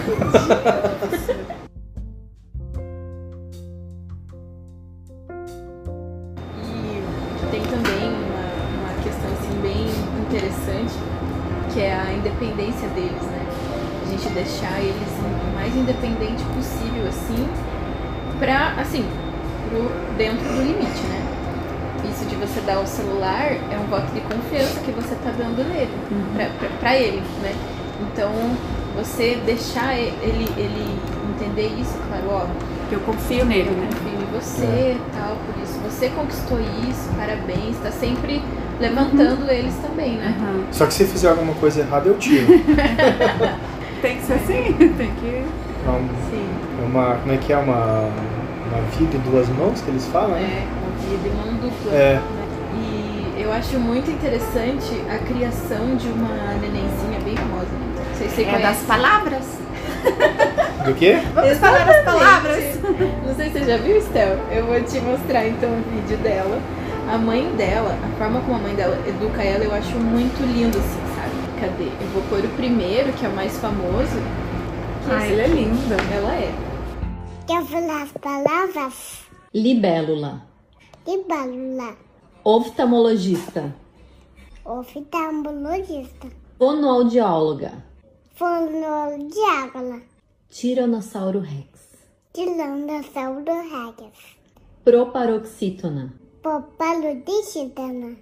pra 26.79 26.95
ele, 26.95 27.21
né? 27.41 27.53
Então, 28.01 28.31
você 28.95 29.37
deixar 29.45 29.95
ele, 29.97 30.47
ele 30.57 30.99
entender 31.35 31.67
isso, 31.79 31.97
claro, 32.07 32.25
ó, 32.29 32.45
Que 32.89 32.95
eu 32.95 32.99
confio 33.01 33.45
nele, 33.45 33.69
eu 33.69 33.73
né? 33.75 33.89
confio 33.91 34.19
em 34.21 34.39
você, 34.39 34.97
tal, 35.15 35.35
por 35.45 35.61
isso. 35.63 35.79
Você 35.89 36.09
conquistou 36.09 36.59
isso, 36.59 37.09
parabéns. 37.17 37.77
Tá 37.81 37.91
sempre 37.91 38.41
levantando 38.79 39.49
eles 39.49 39.73
também, 39.75 40.13
né? 40.17 40.35
Aham. 40.39 40.63
Só 40.71 40.85
que 40.85 40.93
se 40.93 41.05
fizer 41.05 41.29
alguma 41.29 41.53
coisa 41.55 41.81
errada, 41.81 42.07
eu 42.07 42.17
tiro. 42.17 42.45
Tem 44.01 44.17
que 44.17 44.23
ser 44.23 44.33
assim, 44.33 44.73
tem 44.95 45.11
que. 45.15 45.43
É 45.85 45.89
um- 45.89 46.07
Sim. 46.29 46.45
é 46.83 46.85
uma. 46.85 47.15
Como 47.15 47.33
é 47.33 47.37
que 47.37 47.51
é? 47.51 47.57
Uma. 47.57 48.09
Uma 48.69 48.81
vida 48.95 49.17
em 49.17 49.31
duas 49.31 49.49
mãos 49.49 49.81
que 49.81 49.89
eles 49.89 50.05
falam, 50.07 50.31
né? 50.31 50.41
É, 50.43 50.67
uma 50.85 51.17
vida 51.17 51.27
e 51.29 51.31
mão 51.35 51.53
dupla. 51.55 51.91
É. 51.93 52.19
eu 53.47 53.53
acho 53.53 53.79
muito 53.79 54.11
interessante 54.11 54.91
a 55.09 55.17
criação 55.19 55.95
de 55.95 56.09
uma 56.09 56.53
nenenzinha 56.59 57.17
bem 57.23 57.33
famosa. 57.35 57.65
né? 57.71 58.05
Não 58.09 58.15
sei 58.17 58.27
se 58.27 58.35
você 58.35 58.41
É 58.43 58.59
das 58.59 58.77
palavras. 58.79 59.45
Do 60.85 60.93
quê? 60.95 61.17
Vamos 61.33 61.57
falar 61.57 61.89
as 61.89 62.03
palavras. 62.03 62.81
Não 63.25 63.35
sei 63.35 63.45
se 63.49 63.59
você 63.59 63.63
já 63.63 63.77
viu, 63.77 63.97
Estel. 63.97 64.37
Eu 64.51 64.65
vou 64.65 64.81
te 64.81 64.99
mostrar 64.99 65.47
então 65.47 65.69
o 65.69 65.81
vídeo 65.95 66.17
dela. 66.17 66.59
A 67.09 67.17
mãe 67.17 67.49
dela, 67.55 67.97
a 68.03 68.17
forma 68.17 68.41
como 68.41 68.55
a 68.55 68.59
mãe 68.59 68.75
dela 68.75 68.97
educa 69.07 69.41
ela, 69.41 69.63
eu 69.63 69.73
acho 69.73 69.95
muito 69.97 70.43
lindo, 70.43 70.77
assim, 70.77 71.01
sabe? 71.15 71.61
Cadê? 71.61 71.85
Eu 72.03 72.07
vou 72.13 72.21
pôr 72.23 72.39
o 72.43 72.49
primeiro, 72.49 73.13
que 73.13 73.25
é 73.25 73.29
o 73.29 73.33
mais 73.33 73.57
famoso. 73.59 74.21
Ah, 75.09 75.25
ele 75.25 75.41
é 75.41 75.47
lindo. 75.47 75.95
Ela 76.13 76.33
é. 76.35 76.51
Quer 77.47 77.63
falar 77.63 78.01
as 78.03 78.11
palavras? 78.11 79.19
Libélula. 79.53 80.41
De 81.05 81.17
balula. 81.29 82.06
Oftalmologista. 82.47 83.73
Oftalmologista. 84.63 86.27
Fonoaudióloga. 86.57 87.83
Fonoaudióloga. 88.35 90.01
Tiranossauro 90.49 91.41
Rex. 91.41 91.67
Tiranossauro 92.31 93.53
Rex. 93.53 94.13
Proparoxítona. 94.85 96.13
Popaludicitana. 96.41 98.15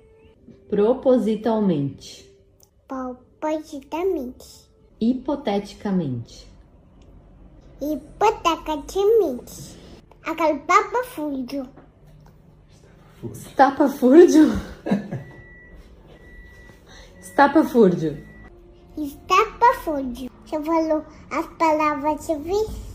Propositalmente. 0.71 2.25
Propositamente. 2.87 4.45
Hipoteticamente. 4.99 6.47
Hipoteticamente. 7.79 9.53
Aquele 10.23 10.59
papo 10.61 11.03
fundo. 11.13 11.84
Estapafúrdio. 13.33 14.51
Estapafúrdio. 17.21 18.17
Para 19.59 19.73
fundo. 19.73 20.31
Você 20.45 20.61
falou 20.61 21.03
as 21.31 21.45
palavras 21.57 22.27
difíceis. 22.27 22.85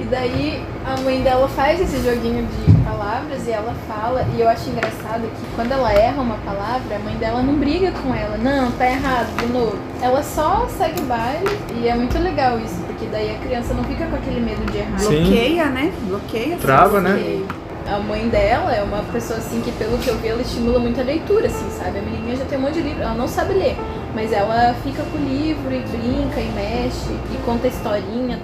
E 0.00 0.04
daí 0.10 0.60
a 0.84 1.00
mãe 1.02 1.22
dela 1.22 1.46
faz 1.48 1.80
esse 1.80 1.98
joguinho 2.02 2.44
de 2.46 2.84
palavras 2.84 3.46
e 3.46 3.52
ela 3.52 3.72
fala, 3.86 4.22
e 4.34 4.40
eu 4.40 4.48
acho 4.48 4.68
engraçado 4.70 5.22
que 5.22 5.54
quando 5.54 5.70
ela 5.70 5.92
erra 5.92 6.20
uma 6.20 6.36
palavra, 6.38 6.96
a 6.96 6.98
mãe 6.98 7.14
dela 7.16 7.42
não 7.42 7.54
briga 7.54 7.92
com 7.92 8.12
ela, 8.12 8.36
não, 8.36 8.72
tá 8.72 8.86
errado, 8.86 9.28
de 9.36 9.46
novo. 9.52 9.78
Ela 10.02 10.22
só 10.22 10.66
segue 10.68 11.00
o 11.00 11.04
baile 11.04 11.46
e 11.76 11.86
é 11.86 11.94
muito 11.94 12.18
legal 12.18 12.58
isso, 12.58 12.80
porque 12.86 13.06
daí 13.06 13.36
a 13.36 13.38
criança 13.38 13.72
não 13.72 13.84
fica 13.84 14.06
com 14.06 14.16
aquele 14.16 14.40
medo 14.40 14.64
de 14.72 14.78
errar. 14.78 14.98
Sim. 14.98 15.22
Bloqueia, 15.22 15.66
né? 15.66 15.92
Bloqueia. 16.08 16.56
Trava, 16.56 17.00
né? 17.00 17.12
Porque 17.12 17.63
A 17.86 17.98
mãe 17.98 18.28
dela 18.28 18.74
é 18.74 18.82
uma 18.82 19.02
pessoa 19.12 19.38
assim 19.38 19.60
que, 19.60 19.70
pelo 19.72 19.98
que 19.98 20.08
eu 20.08 20.16
vi, 20.16 20.28
ela 20.28 20.40
estimula 20.40 20.78
muito 20.78 20.98
a 20.98 21.04
leitura, 21.04 21.46
assim, 21.46 21.68
sabe? 21.70 21.98
A 21.98 22.02
menininha 22.02 22.36
já 22.36 22.44
tem 22.46 22.58
um 22.58 22.62
monte 22.62 22.74
de 22.74 22.80
livro, 22.80 23.02
ela 23.02 23.14
não 23.14 23.28
sabe 23.28 23.52
ler, 23.52 23.76
mas 24.14 24.32
ela 24.32 24.74
fica 24.82 25.02
com 25.02 25.18
o 25.18 25.20
livro 25.20 25.70
e 25.70 25.80
brinca 25.80 26.40
e 26.40 26.50
mexe 26.52 27.12
e 27.12 27.42
conta 27.44 27.68
historinha. 27.68 28.40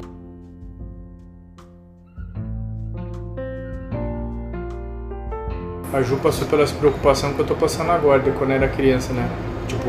A 5.92 6.03
Ju 6.03 6.18
passou 6.18 6.46
pela 6.46 6.64
preocupação 6.66 7.33
que 7.33 7.40
eu 7.40 7.46
tô 7.46 7.55
passando 7.55 7.90
agora, 7.90 8.20
de 8.20 8.31
quando 8.33 8.53
era 8.53 8.68
criança, 8.68 9.12
né? 9.12 9.29
Tipo, 9.66 9.88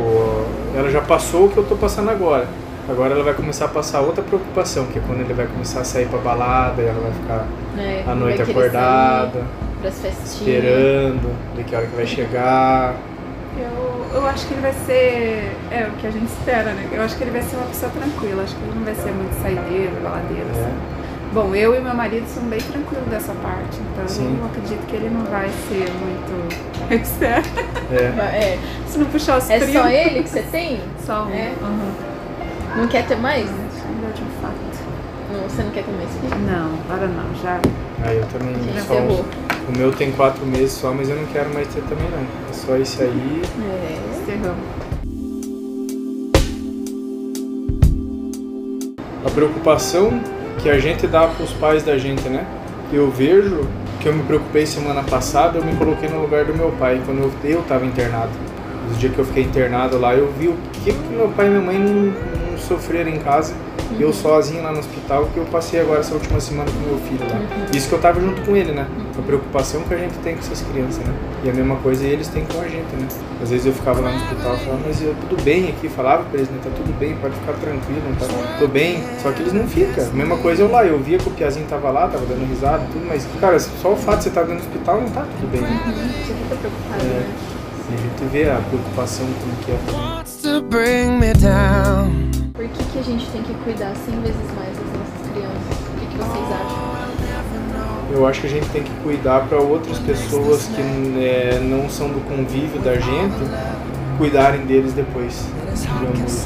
ela 0.76 0.90
já 0.90 1.02
passou 1.02 1.46
o 1.46 1.50
que 1.50 1.58
eu 1.58 1.64
tô 1.64 1.76
passando 1.76 2.10
agora. 2.10 2.48
Agora 2.90 3.14
ela 3.14 3.24
vai 3.24 3.34
começar 3.34 3.66
a 3.66 3.68
passar 3.70 4.02
outra 4.02 4.24
preocupação, 4.24 4.86
que 4.88 5.00
é 5.00 5.02
quando 5.06 5.22
ele 5.22 5.34
vai 5.34 5.48
começar 5.48 5.82
a 5.82 5.84
sair 5.84 6.08
pra 6.08 6.20
balada, 6.20 6.82
e 6.82 6.86
ela 6.86 7.00
vai 7.00 7.12
ficar 7.14 7.46
Né? 7.76 8.04
à 8.08 8.14
noite 8.16 8.38
Vai 8.38 8.46
querer 8.48 8.60
acordada, 8.60 9.32
sair 9.32 9.82
Pras 9.82 10.00
festinhas. 10.00 10.64
esperando, 10.64 11.36
de 11.56 11.64
que 11.64 11.76
hora 11.76 11.86
que 11.88 11.96
vai 11.96 12.06
chegar. 12.06 12.96
Eu, 13.58 14.06
eu 14.16 14.26
acho 14.28 14.48
que 14.48 14.54
ele 14.54 14.62
vai 14.62 14.74
ser. 14.86 15.52
É 15.72 15.88
o 15.88 15.92
que 16.00 16.08
a 16.08 16.12
gente 16.12 16.26
espera, 16.28 16.72
né? 16.74 16.88
Eu 16.92 17.02
acho 17.02 17.16
que 17.18 17.24
ele 17.24 17.32
vai 17.32 17.42
ser 17.42 17.56
uma 17.58 17.66
pessoa 17.66 17.92
tranquila. 17.92 18.44
Acho 18.44 18.56
que 18.56 18.62
ele 18.64 18.76
não 18.76 18.84
vai 18.86 18.96
ser 18.96 19.12
muito 19.12 19.34
saideiro, 19.42 19.92
baladeiro. 20.04 20.46
É. 20.48 20.52
Assim. 20.52 20.74
Bom, 21.34 21.56
eu 21.56 21.74
e 21.76 21.80
meu 21.80 21.94
marido 21.94 22.26
somos 22.28 22.50
bem 22.50 22.60
tranquilos 22.60 23.06
dessa 23.10 23.32
parte, 23.36 23.80
então 23.94 24.06
Sim. 24.08 24.38
eu 24.38 24.46
acredito 24.48 24.86
que 24.86 24.96
ele 24.98 25.10
não 25.10 25.24
vai 25.26 25.50
ser 25.70 25.90
muito. 26.00 26.72
É. 27.92 27.96
É, 27.96 28.60
Se 28.88 28.98
não 29.00 29.06
puxar 29.06 29.38
os 29.38 29.50
é 29.50 29.58
primos. 29.60 29.82
só 29.82 29.88
ele 29.88 30.24
que 30.24 30.30
você 30.30 30.42
tem? 30.52 30.82
Só 31.06 31.24
um. 31.24 31.30
É? 31.32 31.52
Aham. 31.62 32.11
Não 32.76 32.88
quer 32.88 33.06
ter 33.06 33.18
mais? 33.18 33.50
Ainda 33.50 34.14
de 34.14 34.24
um 34.24 34.42
fato. 34.42 34.56
Não, 35.32 35.44
você 35.44 35.64
não 35.64 35.72
quer 35.72 35.84
ter 35.84 35.92
mais 35.92 36.10
filho? 36.10 36.42
Não, 36.46 36.74
agora 36.86 37.08
não, 37.08 37.36
já. 37.42 37.60
Aí 38.04 38.18
eu 38.18 38.26
também 38.28 38.54
Já 38.74 38.82
só 38.82 38.96
ferrou. 38.96 39.26
O 39.68 39.78
meu 39.78 39.92
tem 39.92 40.12
quatro 40.12 40.46
meses 40.46 40.72
só, 40.72 40.94
mas 40.94 41.10
eu 41.10 41.16
não 41.16 41.26
quero 41.28 41.54
mais 41.54 41.68
ter 41.68 41.82
também 41.84 42.10
não. 42.10 42.20
É 42.50 42.54
só 42.54 42.76
esse 42.78 43.02
aí. 43.02 43.42
É. 43.62 44.22
Encerramos. 44.22 44.92
A 49.26 49.30
preocupação 49.30 50.20
que 50.62 50.70
a 50.70 50.80
gente 50.80 51.08
dá 51.08 51.28
pros 51.28 51.54
pais 51.54 51.84
da 51.84 51.98
gente, 51.98 52.28
né? 52.28 52.46
Eu 52.92 53.10
vejo 53.10 53.68
que 54.00 54.08
eu 54.08 54.14
me 54.14 54.24
preocupei 54.24 54.66
semana 54.66 55.04
passada, 55.04 55.60
eu 55.60 55.64
me 55.64 55.76
coloquei 55.76 56.10
no 56.10 56.22
lugar 56.22 56.46
do 56.46 56.54
meu 56.54 56.72
pai, 56.72 57.02
quando 57.06 57.20
eu, 57.20 57.32
eu 57.44 57.62
tava 57.64 57.86
internado. 57.86 58.32
Os 58.90 58.98
dias 58.98 59.14
que 59.14 59.20
eu 59.20 59.26
fiquei 59.26 59.44
internado 59.44 59.98
lá, 59.98 60.16
eu 60.16 60.32
vi 60.38 60.48
o 60.48 60.58
que, 60.74 60.92
que 60.92 61.14
meu 61.14 61.30
pai 61.30 61.48
e 61.48 61.50
minha 61.50 61.62
mãe 61.62 61.78
não, 61.78 62.31
não 62.72 62.78
sofreram 62.80 63.10
em 63.12 63.20
casa. 63.20 63.54
Eu 64.00 64.14
sozinho 64.14 64.64
lá 64.64 64.72
no 64.72 64.80
hospital, 64.80 65.28
que 65.34 65.38
eu 65.38 65.44
passei 65.46 65.82
agora 65.82 66.00
essa 66.00 66.14
última 66.14 66.40
semana 66.40 66.70
com 66.72 66.80
meu 66.90 66.98
filho 67.00 67.30
lá. 67.30 67.68
Isso 67.76 67.90
que 67.90 67.94
eu 67.96 68.00
tava 68.00 68.22
junto 68.22 68.42
com 68.44 68.56
ele, 68.56 68.72
né? 68.72 68.88
A 69.20 69.22
preocupação 69.22 69.82
que 69.82 69.94
a 69.94 69.98
gente 69.98 70.14
tem 70.20 70.34
com 70.36 70.40
essas 70.40 70.62
crianças, 70.62 71.00
né? 71.06 71.14
E 71.44 71.50
a 71.50 71.54
mesma 71.54 71.76
coisa 71.76 72.06
eles 72.06 72.28
têm 72.30 72.46
com 72.46 72.62
a 72.62 72.64
gente, 72.70 72.96
né? 72.96 73.08
Às 73.44 73.50
vezes 73.50 73.66
eu 73.66 73.74
ficava 73.74 74.00
lá 74.00 74.10
no 74.12 74.16
hospital 74.16 74.56
e 74.56 74.60
falava, 74.60 74.82
mas 74.88 75.02
eu 75.02 75.14
tudo 75.28 75.44
bem 75.44 75.70
aqui, 75.70 75.90
falava 75.90 76.24
pra 76.24 76.38
eles, 76.40 76.50
né? 76.50 76.58
Tá 76.64 76.70
tudo 76.74 76.98
bem, 76.98 77.16
pode 77.18 77.36
ficar 77.36 77.54
tranquilo, 77.54 78.02
tá? 78.18 78.26
Tô 78.60 78.68
bem. 78.68 79.04
Só 79.22 79.32
que 79.32 79.42
eles 79.42 79.54
não 79.54 79.68
ficam. 79.68 80.06
A 80.06 80.14
mesma 80.14 80.38
coisa 80.38 80.64
eu 80.64 80.72
lá, 80.72 80.86
eu 80.86 80.98
via 81.00 81.18
que 81.18 81.28
o 81.28 81.32
Piazinho 81.32 81.68
tava 81.68 81.90
lá, 81.92 82.08
tava 82.08 82.26
dando 82.26 82.48
risada 82.48 82.84
e 82.90 82.94
tudo, 82.94 83.06
mas, 83.10 83.28
cara, 83.42 83.60
só 83.60 83.92
o 83.92 83.98
fato 83.98 84.18
de 84.20 84.24
você 84.24 84.30
estar 84.30 84.44
dentro 84.44 84.64
do 84.64 84.70
hospital 84.70 85.02
não 85.02 85.10
tá 85.10 85.26
tudo 85.40 85.52
bem, 85.52 85.62
né? 85.62 85.80
Você 86.26 86.34
fica 86.34 86.56
preocupado, 86.56 87.04
É. 87.04 87.08
né? 87.08 87.26
E 87.92 87.94
a 87.94 87.98
gente 87.98 88.32
vê 88.32 88.50
a 88.50 88.56
preocupação 88.70 89.26
como 89.42 89.54
que 89.66 89.72
é. 89.74 89.78
wants 89.92 90.38
to 90.38 90.62
bring 90.62 91.20
me 91.20 91.34
down. 91.34 91.91
A 93.02 93.04
gente 93.04 93.26
tem 93.32 93.42
que 93.42 93.52
cuidar 93.64 93.96
100 93.96 94.22
vezes 94.22 94.38
mais 94.56 94.78
das 94.78 94.86
nossas 94.86 95.32
crianças? 95.32 95.58
O 95.90 96.00
que, 96.00 96.06
que 96.06 96.18
vocês 96.18 96.46
acham? 96.52 98.12
Eu 98.12 98.28
acho 98.28 98.42
que 98.42 98.46
a 98.46 98.50
gente 98.52 98.70
tem 98.70 98.84
que 98.84 98.92
cuidar 99.02 99.48
para 99.48 99.58
outras 99.58 99.98
pessoas 99.98 100.68
que 100.68 100.82
é, 101.20 101.60
não 101.64 101.90
são 101.90 102.10
do 102.10 102.20
convívio 102.30 102.80
da 102.80 102.94
gente 102.98 103.34
cuidarem 104.20 104.68
deles 104.68 104.94
depois. 104.94 105.48
Digamos, 105.74 106.46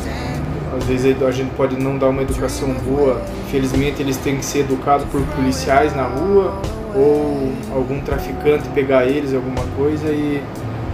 às 0.78 0.84
vezes 0.86 1.22
a 1.22 1.32
gente 1.32 1.54
pode 1.58 1.76
não 1.76 1.98
dar 1.98 2.08
uma 2.08 2.22
educação 2.22 2.70
boa. 2.86 3.22
Felizmente 3.52 4.02
eles 4.02 4.16
têm 4.16 4.38
que 4.38 4.46
ser 4.46 4.60
educados 4.60 5.06
por 5.08 5.22
policiais 5.36 5.94
na 5.94 6.04
rua 6.04 6.58
ou 6.96 7.52
algum 7.74 8.00
traficante 8.00 8.70
pegar 8.70 9.06
eles 9.06 9.34
alguma 9.34 9.66
coisa 9.76 10.08
e 10.08 10.42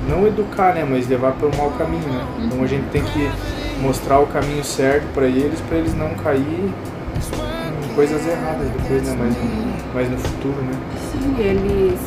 não 0.09 0.25
educar, 0.25 0.73
né, 0.73 0.83
mas 0.89 1.07
levar 1.07 1.33
para 1.33 1.47
o 1.47 1.55
mau 1.55 1.69
caminho, 1.77 2.09
né? 2.09 2.25
Então 2.39 2.63
a 2.63 2.67
gente 2.67 2.89
tem 2.89 3.03
que 3.03 3.29
mostrar 3.81 4.19
o 4.19 4.27
caminho 4.27 4.63
certo 4.63 5.05
para 5.13 5.25
eles, 5.25 5.59
para 5.61 5.77
eles 5.77 5.93
não 5.95 6.09
cair 6.15 6.39
em 6.39 7.93
coisas 7.95 8.25
erradas 8.25 8.67
depois, 8.69 9.03
né, 9.03 9.15
mais 9.17 9.35
no, 9.35 9.93
mais 9.93 10.09
no 10.09 10.17
futuro, 10.17 10.61
né? 10.61 10.73
Sim, 11.11 11.35
eles. 11.39 11.99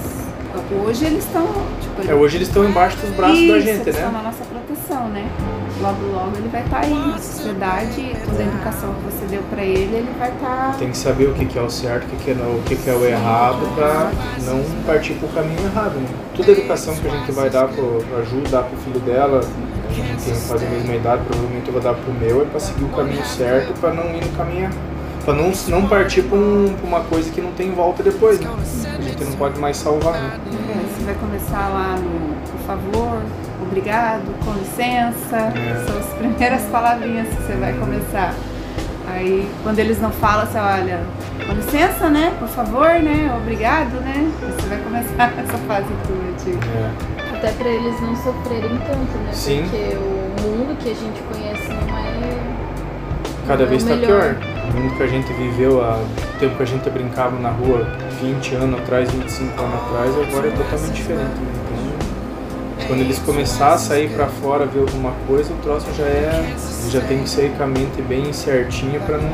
Hoje 0.85 1.05
eles 1.05 1.25
estão. 1.25 1.47
Tipo, 1.81 2.11
É, 2.11 2.15
hoje 2.15 2.37
eles 2.37 2.49
estão 2.49 2.65
embaixo 2.65 2.97
dos 2.99 3.11
braços 3.11 3.37
da 3.37 3.43
Isso, 3.59 3.61
gente, 3.61 3.81
eles 3.83 3.87
estão 3.89 4.13
né? 4.13 4.19
na 4.19 4.23
nossa 4.23 4.45
proteção, 4.45 5.09
né? 5.09 5.29
Logo, 5.83 6.07
logo 6.13 6.37
ele 6.37 6.49
vai 6.49 6.63
estar 6.63 6.79
aí 6.79 6.95
na 6.95 7.19
sociedade, 7.19 8.17
toda 8.25 8.43
a 8.43 8.47
educação 8.47 8.95
que 8.95 9.13
você 9.13 9.27
deu 9.27 9.43
pra 9.51 9.63
ele, 9.63 9.97
ele 9.97 10.11
vai 10.19 10.31
tá 10.31 10.35
estar. 10.37 10.77
Tem 10.79 10.91
que 10.91 10.97
saber 10.97 11.27
o 11.27 11.35
que 11.35 11.45
que 11.45 11.59
é 11.59 11.63
o 11.63 11.69
certo, 11.69 12.05
o 12.05 12.11
que 12.11 12.17
que 12.25 12.31
é, 12.31 12.35
o 12.35 12.63
que 12.65 12.77
que 12.77 12.89
é 12.89 12.95
o 12.95 13.05
errado 13.05 13.67
para 13.75 14.13
não 14.47 14.65
partir 14.87 15.15
pro 15.15 15.29
caminho 15.29 15.61
errado, 15.65 15.97
né? 15.97 16.09
Toda 16.37 16.49
a 16.49 16.53
educação 16.53 16.95
que 16.95 17.09
a 17.09 17.11
gente 17.11 17.33
vai 17.33 17.51
dar 17.51 17.67
pro 17.69 18.03
pra 18.09 18.23
Ju, 18.23 18.41
dar 18.49 18.63
pro 18.63 18.77
filho 18.79 19.01
dela, 19.01 19.41
gente 19.95 20.25
tem 20.25 20.35
quase 20.49 20.67
a 20.67 20.71
mesma 20.71 20.95
idade, 20.95 21.23
provavelmente 21.27 21.67
eu 21.67 21.73
vou 21.73 21.83
dar 21.83 21.95
pro 21.95 22.13
meu, 22.13 22.43
é 22.43 22.45
para 22.45 22.61
seguir 22.61 22.85
o 22.85 22.89
caminho 22.89 23.25
certo, 23.25 23.79
para 23.81 23.93
não 23.93 24.05
ir 24.15 24.25
no 24.25 24.37
caminho. 24.37 24.71
Pra 25.25 25.33
não, 25.33 25.51
não 25.69 25.89
partir 25.89 26.23
pra, 26.23 26.37
um, 26.37 26.75
pra 26.79 26.87
uma 26.87 27.01
coisa 27.01 27.31
que 27.31 27.41
não 27.41 27.53
tem 27.53 27.73
volta 27.73 28.03
depois, 28.03 28.39
né? 28.41 28.51
A 28.99 29.01
gente 29.01 29.25
não 29.25 29.33
pode 29.33 29.59
mais 29.59 29.77
salvar, 29.79 30.13
né? 30.13 30.39
É, 30.47 30.99
Você 30.99 31.05
vai 31.05 31.15
começar 31.15 31.69
lá 31.69 31.97
no 31.97 32.35
por 32.65 32.67
favor, 32.67 33.23
obrigado, 33.63 34.23
com 34.45 34.53
licença. 34.53 35.37
É. 35.37 35.85
São 35.87 35.99
as 35.99 36.07
primeiras 36.15 36.63
palavrinhas 36.63 37.29
que 37.29 37.43
você 37.43 37.53
vai 37.55 37.73
começar. 37.75 38.35
Aí 39.07 39.49
quando 39.63 39.79
eles 39.79 40.01
não 40.01 40.11
falam, 40.11 40.47
você 40.47 40.59
olha, 40.59 41.01
com 41.47 41.53
licença, 41.53 42.09
né? 42.09 42.35
Por 42.39 42.49
favor, 42.49 42.89
né? 42.89 43.35
Obrigado, 43.37 44.01
né? 44.01 44.31
Você 44.41 44.67
vai 44.69 44.79
começar 44.79 45.33
essa 45.39 45.59
fase 45.59 45.87
tua 46.07 46.53
de. 46.53 46.53
É. 46.53 47.14
Até 47.37 47.51
pra 47.53 47.69
eles 47.69 48.01
não 48.01 48.15
sofrerem 48.17 48.71
tanto, 48.79 49.19
né? 49.25 49.33
Sim. 49.33 49.63
Porque 49.63 49.97
o 49.97 50.41
mundo 50.43 50.77
que 50.79 50.91
a 50.91 50.95
gente 50.95 51.21
conhece 51.33 51.69
não 51.69 51.99
é. 51.99 52.15
Cada 53.47 53.59
não 53.59 53.67
é 53.67 53.71
vez 53.71 53.83
o 53.83 53.87
está 53.93 54.07
pior. 54.07 54.37
O 54.71 54.77
mundo 54.81 54.97
que 54.97 55.03
a 55.03 55.07
gente 55.07 55.33
viveu, 55.33 55.83
há 55.85 55.99
tempo 56.39 56.57
que 56.57 56.63
a 56.63 56.67
gente 56.67 56.89
brincava 56.91 57.39
na 57.39 57.51
rua 57.51 57.87
20 58.23 58.55
anos 58.55 58.81
atrás, 58.81 59.11
25 59.11 59.63
anos 59.63 59.75
atrás, 59.75 60.11
agora 60.29 60.49
é 60.49 60.51
totalmente 60.51 60.93
diferente. 60.95 61.25
né? 61.25 61.53
Então, 62.77 62.87
quando 62.89 63.01
eles 63.01 63.19
começarem 63.19 63.75
a 63.75 63.79
sair 63.79 64.11
para 64.11 64.27
fora, 64.27 64.67
ver 64.67 64.81
alguma 64.81 65.13
coisa, 65.27 65.53
o 65.53 65.57
troço 65.59 65.87
já 65.97 66.05
é. 66.05 66.55
já 66.91 67.01
tem 67.01 67.23
que 67.23 67.29
sair 67.29 67.51
com 67.57 67.65
a 67.65 67.67
mente 67.67 68.01
bem 68.03 68.33
certinha 68.33 69.01
para 69.01 69.19
não 69.19 69.31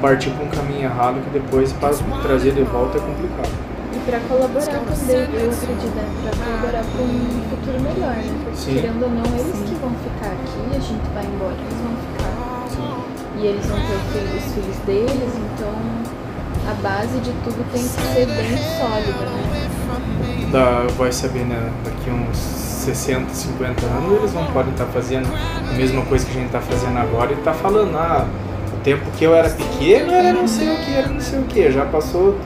partir 0.00 0.30
para 0.30 0.44
um 0.44 0.48
caminho 0.48 0.84
errado 0.84 1.22
que 1.22 1.30
depois 1.30 1.72
para 1.74 1.94
trazer 2.22 2.52
de 2.52 2.62
volta 2.62 2.98
é 2.98 3.00
complicado. 3.00 3.71
E 3.94 3.98
pra 4.08 4.20
colaborar 4.20 4.64
também, 4.66 5.16
eu 5.16 5.50
acredito, 5.50 5.94
né? 5.96 6.08
Pra 6.22 6.44
colaborar 6.44 6.82
pra 6.84 7.02
um 7.02 7.42
futuro 7.50 7.80
melhor, 7.80 8.16
né? 8.16 8.34
Porque 8.44 8.56
Sim. 8.56 8.74
querendo 8.74 9.02
ou 9.02 9.10
não, 9.10 9.24
eles 9.38 9.58
que 9.68 9.74
vão 9.76 9.92
ficar 10.02 10.32
aqui, 10.32 10.76
a 10.76 10.80
gente 10.80 11.06
vai 11.14 11.24
embora, 11.24 11.54
eles 11.60 11.78
vão 11.82 11.94
ficar. 12.02 12.32
Sim. 12.70 13.40
E 13.40 13.46
eles 13.46 13.66
vão 13.66 13.76
ter 13.78 13.94
o 13.94 14.00
filho- 14.12 14.36
os 14.38 14.52
filhos 14.54 14.76
deles, 14.86 15.32
então 15.54 15.74
a 16.70 16.74
base 16.82 17.18
de 17.20 17.32
tudo 17.44 17.64
tem 17.72 17.82
que 17.82 17.88
ser 17.88 18.26
bem 18.26 18.56
sólida, 18.78 19.26
né? 19.26 19.68
Da, 20.52 20.86
vai 20.96 21.10
saber, 21.12 21.44
né? 21.44 21.70
Daqui 21.84 22.10
uns 22.10 22.36
60, 22.36 23.32
50 23.32 23.84
anos 23.86 24.18
eles 24.18 24.34
não 24.34 24.44
podem 24.46 24.72
estar 24.72 24.86
fazendo 24.86 25.28
a 25.32 25.72
mesma 25.74 26.02
coisa 26.06 26.24
que 26.24 26.30
a 26.32 26.34
gente 26.34 26.46
está 26.46 26.60
fazendo 26.60 26.98
agora 26.98 27.32
e 27.32 27.36
tá 27.36 27.52
falando, 27.52 27.96
ah, 27.96 28.26
tempo 28.84 29.04
que 29.16 29.24
eu 29.24 29.34
era 29.34 29.48
pequeno 29.48 30.12
era 30.12 30.32
não 30.32 30.46
sei 30.48 30.68
o 30.68 30.76
que, 30.84 30.92
era 30.92 31.08
não 31.08 31.20
sei 31.20 31.38
o 31.38 31.42
que. 31.44 31.70
Já 31.70 31.84
passou 31.86 32.36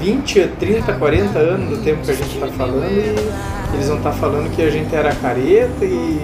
20, 0.00 0.48
30, 0.58 0.92
40 0.92 1.38
anos 1.38 1.78
do 1.78 1.84
tempo 1.84 2.02
que 2.02 2.10
a 2.10 2.14
gente 2.14 2.34
está 2.34 2.46
falando 2.48 2.90
e 2.90 3.74
eles 3.74 3.88
vão 3.88 3.96
estar 3.98 4.12
falando 4.12 4.54
que 4.54 4.62
a 4.62 4.70
gente 4.70 4.94
era 4.94 5.14
careta 5.14 5.84
e 5.84 6.20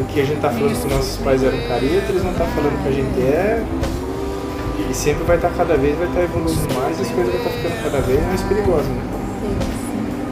o 0.00 0.04
que 0.04 0.20
a 0.20 0.24
gente 0.24 0.36
está 0.36 0.50
falando 0.50 0.80
que 0.80 0.94
nossos 0.94 1.16
pais 1.18 1.42
eram 1.42 1.58
careta, 1.68 2.06
eles 2.08 2.22
vão 2.22 2.32
estar 2.32 2.46
falando 2.46 2.82
que 2.82 2.88
a 2.88 2.92
gente 2.92 3.20
é. 3.20 3.64
E 4.90 4.94
sempre 4.94 5.24
vai 5.24 5.36
estar 5.36 5.50
cada 5.50 5.76
vez, 5.76 5.96
vai 5.96 6.06
estar 6.06 6.22
evoluindo 6.22 6.74
mais 6.74 6.98
e 6.98 7.02
as 7.02 7.10
coisas 7.10 7.32
vão 7.32 7.40
estar 7.40 7.50
ficando 7.50 7.82
cada 7.82 8.00
vez 8.00 8.26
mais 8.26 8.42
perigosas, 8.42 8.86
né? 8.86 9.02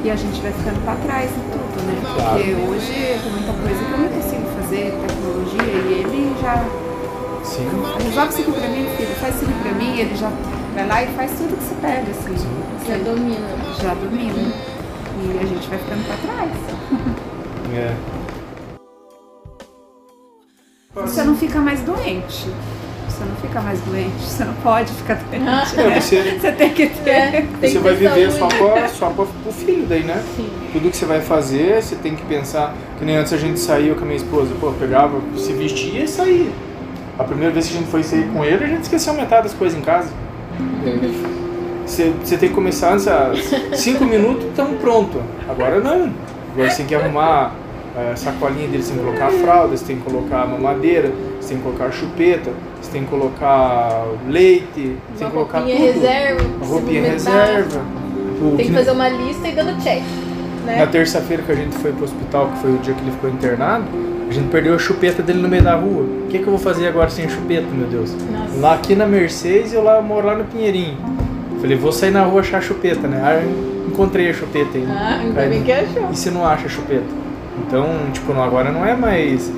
E 0.04 0.10
a 0.10 0.16
gente 0.16 0.40
vai 0.40 0.52
ficando 0.52 0.84
pra 0.84 0.94
trás 0.96 1.30
em 1.30 1.44
tudo, 1.50 1.86
né? 1.86 2.00
Claro. 2.14 2.36
Porque 2.36 2.52
hoje 2.52 3.20
tem 3.22 3.32
muita 3.32 3.52
coisa 3.52 3.84
que 3.84 3.92
eu 3.92 3.98
não 3.98 4.08
consigo 4.08 4.46
fazer, 4.60 4.94
tecnologia, 5.00 5.72
e 5.72 6.04
ele 6.04 6.36
já 6.42 6.64
Sim. 7.44 7.68
resolve 8.04 8.28
isso 8.32 8.40
aqui 8.40 8.52
pra 8.52 8.68
mim, 8.68 8.86
filho, 8.96 9.14
faz 9.20 9.34
isso 9.36 9.44
aqui 9.44 9.54
pra 9.62 9.72
mim, 9.72 9.98
ele 9.98 10.16
já 10.16 10.30
vai 10.74 10.86
lá 10.86 11.02
e 11.02 11.06
faz 11.08 11.30
tudo 11.32 11.56
que 11.56 11.62
você 11.64 11.74
pede, 11.80 12.10
assim. 12.10 12.36
Já 12.86 12.96
domina. 12.98 13.48
Já 13.82 13.94
domina. 13.94 14.52
E 15.22 15.38
a 15.38 15.46
gente 15.46 15.68
vai 15.68 15.78
ficando 15.78 16.04
pra 16.06 16.16
trás. 16.16 16.50
É. 17.72 17.94
Você 20.94 21.22
não 21.22 21.36
fica 21.36 21.60
mais 21.60 21.80
doente. 21.82 22.48
Você 23.08 23.24
não 23.24 23.36
fica 23.36 23.60
mais 23.60 23.80
doente. 23.82 24.20
Você 24.20 24.44
não 24.44 24.54
pode 24.54 24.92
ficar 24.92 25.14
doente. 25.14 25.40
É, 25.78 25.86
né? 25.88 26.00
você- 26.00 26.22
Você 26.40 26.52
tem 26.52 26.70
que 26.74 26.86
ter. 26.88 27.10
É, 27.10 27.30
tem 27.60 27.70
você 27.70 27.70
que 27.70 27.78
vai 27.78 27.94
viver 27.94 28.32
saúde. 28.32 28.38
só 28.38 28.48
para 28.66 28.88
só 28.88 29.10
pra, 29.10 29.24
pro 29.24 29.52
filho 29.52 29.86
daí, 29.86 30.02
né? 30.02 30.20
Sim. 30.36 30.50
Tudo 30.72 30.90
que 30.90 30.96
você 30.96 31.04
vai 31.06 31.20
fazer, 31.20 31.80
você 31.80 31.94
tem 31.94 32.16
que 32.16 32.24
pensar. 32.24 32.74
Que 32.98 33.04
nem 33.04 33.16
antes 33.16 33.32
a 33.32 33.36
gente 33.36 33.60
saiu 33.60 33.94
com 33.94 34.02
a 34.02 34.04
minha 34.04 34.16
esposa, 34.16 34.52
pô, 34.60 34.72
pegava, 34.72 35.20
se 35.36 35.52
vestia 35.52 36.02
e 36.02 36.08
saía. 36.08 36.50
A 37.18 37.22
primeira 37.24 37.52
vez 37.52 37.68
que 37.68 37.76
a 37.76 37.78
gente 37.78 37.88
foi 37.90 38.02
sair 38.02 38.26
com 38.32 38.44
ele, 38.44 38.64
a 38.64 38.66
gente 38.66 38.82
esqueceu 38.82 39.12
metade 39.14 39.44
das 39.44 39.54
coisas 39.54 39.78
em 39.78 39.82
casa. 39.82 40.08
Você, 41.86 42.12
você 42.22 42.36
tem 42.36 42.48
que 42.48 42.54
começar 42.54 42.92
antes, 42.92 43.08
ah, 43.08 43.32
cinco 43.74 44.04
minutos, 44.04 44.44
estamos 44.46 44.80
pronto. 44.80 45.20
Agora 45.48 45.80
não. 45.80 46.12
Agora 46.52 46.70
você 46.70 46.78
tem 46.78 46.86
que 46.86 46.94
arrumar 46.94 47.52
a 48.12 48.14
sacolinha 48.16 48.68
dele, 48.68 48.82
você 48.82 48.92
tem 48.92 48.98
que 48.98 49.04
colocar 49.04 49.26
a 49.26 49.30
fralda, 49.32 49.76
você 49.76 49.84
tem 49.84 49.96
que 49.96 50.02
colocar 50.02 50.42
a 50.42 50.46
mamadeira, 50.46 51.10
você 51.40 51.48
tem 51.48 51.56
que 51.58 51.62
colocar 51.64 51.86
a 51.86 51.90
chupeta, 51.90 52.50
você 52.80 52.90
tem 52.92 53.02
que 53.04 53.10
colocar 53.10 54.04
leite, 54.28 54.96
você 55.12 55.18
tem 55.18 55.26
que 55.28 55.32
colocar 55.32 55.58
roupinha 55.58 55.76
tudo. 55.76 55.86
reserva. 55.92 56.42
Uma 56.56 56.66
roupinha 56.66 57.02
reserva. 57.02 57.80
O 58.40 58.56
Tem 58.56 58.66
que 58.66 58.72
fazer 58.72 58.90
uma 58.92 59.08
lista 59.08 59.48
e 59.48 59.52
dando 59.52 59.82
check. 59.82 60.02
Na 60.64 60.72
Né? 60.72 60.86
terça-feira 60.86 61.42
que 61.42 61.52
a 61.52 61.54
gente 61.56 61.76
foi 61.78 61.92
pro 61.92 62.04
hospital, 62.04 62.48
que 62.48 62.58
foi 62.60 62.70
o 62.72 62.78
dia 62.78 62.94
que 62.94 63.00
ele 63.00 63.10
ficou 63.10 63.28
internado, 63.30 63.84
a 64.30 64.32
gente 64.32 64.48
perdeu 64.48 64.74
a 64.74 64.78
chupeta 64.78 65.22
dele 65.22 65.42
no 65.42 65.48
meio 65.48 65.62
da 65.62 65.74
rua. 65.74 66.02
O 66.04 66.26
que, 66.28 66.38
que 66.38 66.44
eu 66.44 66.50
vou 66.50 66.58
fazer 66.58 66.86
agora 66.86 67.10
sem 67.10 67.28
chupeta, 67.28 67.66
meu 67.72 67.88
Deus? 67.88 68.14
Nossa. 68.30 68.60
Lá 68.60 68.74
aqui 68.74 68.94
na 68.94 69.04
Mercedes, 69.04 69.72
eu 69.72 69.82
lá 69.82 70.00
moro 70.00 70.26
lá 70.28 70.36
no 70.36 70.44
Pinheirinho. 70.44 70.96
Falei, 71.60 71.76
vou 71.76 71.90
sair 71.92 72.12
na 72.12 72.22
rua 72.22 72.40
achar 72.40 72.58
a 72.58 72.60
chupeta, 72.60 73.08
né? 73.08 73.20
Aí 73.22 73.44
eu 73.44 73.88
encontrei 73.88 74.30
a 74.30 74.32
chupeta 74.32 74.78
ainda. 74.78 74.92
Ah, 74.92 75.18
ainda 75.20 75.42
bem 75.42 75.62
que 75.62 75.72
achou. 75.72 76.08
E 76.12 76.16
se 76.16 76.30
não 76.30 76.46
acha 76.46 76.66
a 76.66 76.68
chupeta? 76.68 77.02
Então, 77.66 77.86
tipo, 78.12 78.32
não, 78.32 78.42
agora 78.42 78.70
não 78.70 78.86
é 78.86 78.94
mais, 78.94 79.50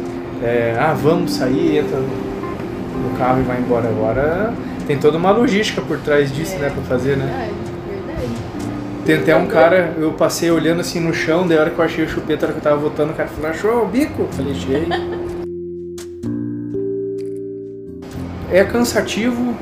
é, 0.42 0.74
ah, 0.80 0.94
vamos 0.94 1.34
sair, 1.34 1.78
entra 1.78 1.98
no 1.98 3.18
carro 3.18 3.40
e 3.40 3.42
vai 3.42 3.58
embora. 3.58 3.88
Agora 3.88 4.54
tem 4.86 4.96
toda 4.98 5.18
uma 5.18 5.30
logística 5.30 5.82
por 5.82 5.98
trás 5.98 6.32
disso, 6.32 6.54
É. 6.56 6.58
né, 6.58 6.70
pra 6.70 6.82
fazer, 6.84 7.16
né? 7.16 7.26
Verdade. 7.26 7.61
Tem 9.04 9.16
até 9.16 9.34
um 9.34 9.46
cara, 9.46 9.94
eu 9.98 10.12
passei 10.12 10.50
olhando 10.50 10.80
assim 10.80 11.00
no 11.00 11.12
chão, 11.12 11.46
daí 11.46 11.58
a 11.58 11.62
hora 11.62 11.70
que 11.70 11.78
eu 11.78 11.84
achei 11.84 12.04
a 12.04 12.08
chupeta, 12.08 12.46
hora 12.46 12.52
que 12.52 12.60
eu 12.60 12.62
tava 12.62 12.76
voltando, 12.76 13.10
o 13.10 13.14
cara 13.14 13.28
falou, 13.28 13.50
achou 13.50 13.82
o 13.82 13.86
bico? 13.86 14.28
Falei, 14.30 14.52
achei. 14.52 14.86
é 18.52 18.62
cansativo, 18.64 19.54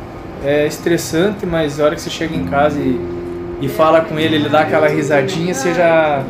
é 0.45 0.67
estressante, 0.67 1.47
mas 1.47 1.81
a 1.81 1.85
hora 1.85 1.95
que 1.95 2.03
você 2.03 2.11
chega 2.11 2.37
em 2.37 2.45
casa 2.45 2.79
e, 2.79 3.01
e 3.63 3.69
fala 3.69 4.01
com 4.01 4.19
ele, 4.19 4.37
ele 4.37 4.49
dá 4.49 4.61
aquela 4.61 4.89
risadinha, 4.89 5.55
você 5.55 5.73
já 5.73 6.25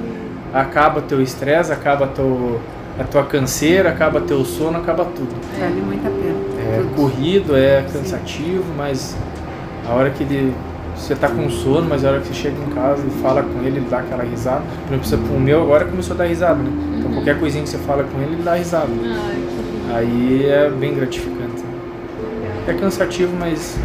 acaba 0.53 1.01
teu 1.01 1.23
estresse, 1.23 1.73
acaba 1.73 2.07
teu, 2.07 2.61
a 2.99 3.05
tua 3.05 3.25
canseira, 3.25 3.89
acaba 3.89 4.21
teu 4.21 4.45
sono, 4.45 4.79
acaba 4.79 5.05
tudo. 5.05 5.35
Vale 5.59 5.81
muito 5.81 6.07
a 6.07 6.11
pena. 6.11 6.51
É 6.61 6.95
corrido, 6.95 7.57
é 7.57 7.85
cansativo, 7.93 8.65
mas 8.77 9.17
a 9.89 9.95
hora 9.95 10.11
que 10.11 10.23
ele. 10.23 10.55
Você 11.01 11.17
tá 11.17 11.29
com 11.29 11.49
sono, 11.51 11.89
mas 11.89 12.05
a 12.05 12.11
hora 12.11 12.21
que 12.21 12.29
você 12.29 12.35
chega 12.35 12.57
em 12.63 12.71
casa 12.75 13.03
e 13.05 13.11
fala 13.23 13.43
com 13.43 13.59
ele, 13.61 13.79
ele 13.79 13.87
dá 13.91 13.99
aquela 14.01 14.23
risada. 14.23 14.63
Por 14.87 14.97
exemplo, 14.97 15.35
o 15.35 15.41
meu 15.41 15.63
agora 15.63 15.87
começou 15.87 16.15
a 16.15 16.19
dar 16.19 16.27
risada, 16.27 16.63
né? 16.63 16.71
Então 16.99 17.13
qualquer 17.13 17.41
coisinha 17.41 17.65
que 17.65 17.71
você 17.71 17.79
fala 17.79 18.05
com 18.05 18.21
ele, 18.21 18.35
ele 18.35 18.43
dá 18.43 18.55
risada. 18.55 18.87
Ai, 18.87 19.35
lindo. 19.35 19.95
Aí 19.95 20.47
é 20.47 20.71
bem 20.71 20.95
gratificante. 20.95 21.65
É 22.69 22.75
cansativo, 22.75 23.35
mas 23.37 23.79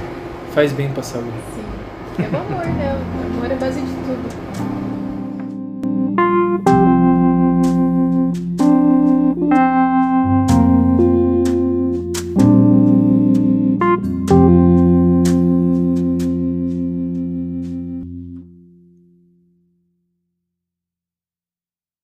faz 0.53 0.71
bem 0.71 0.89
pra 0.89 1.01
saúde. 1.01 1.29
Sim. 1.55 2.23
É 2.23 2.27
o 2.35 2.39
amor, 2.39 2.65
né? 2.65 3.01
O 3.33 3.37
amor 3.37 3.51
é 3.51 3.55
base 3.55 3.81
de. 3.81 3.94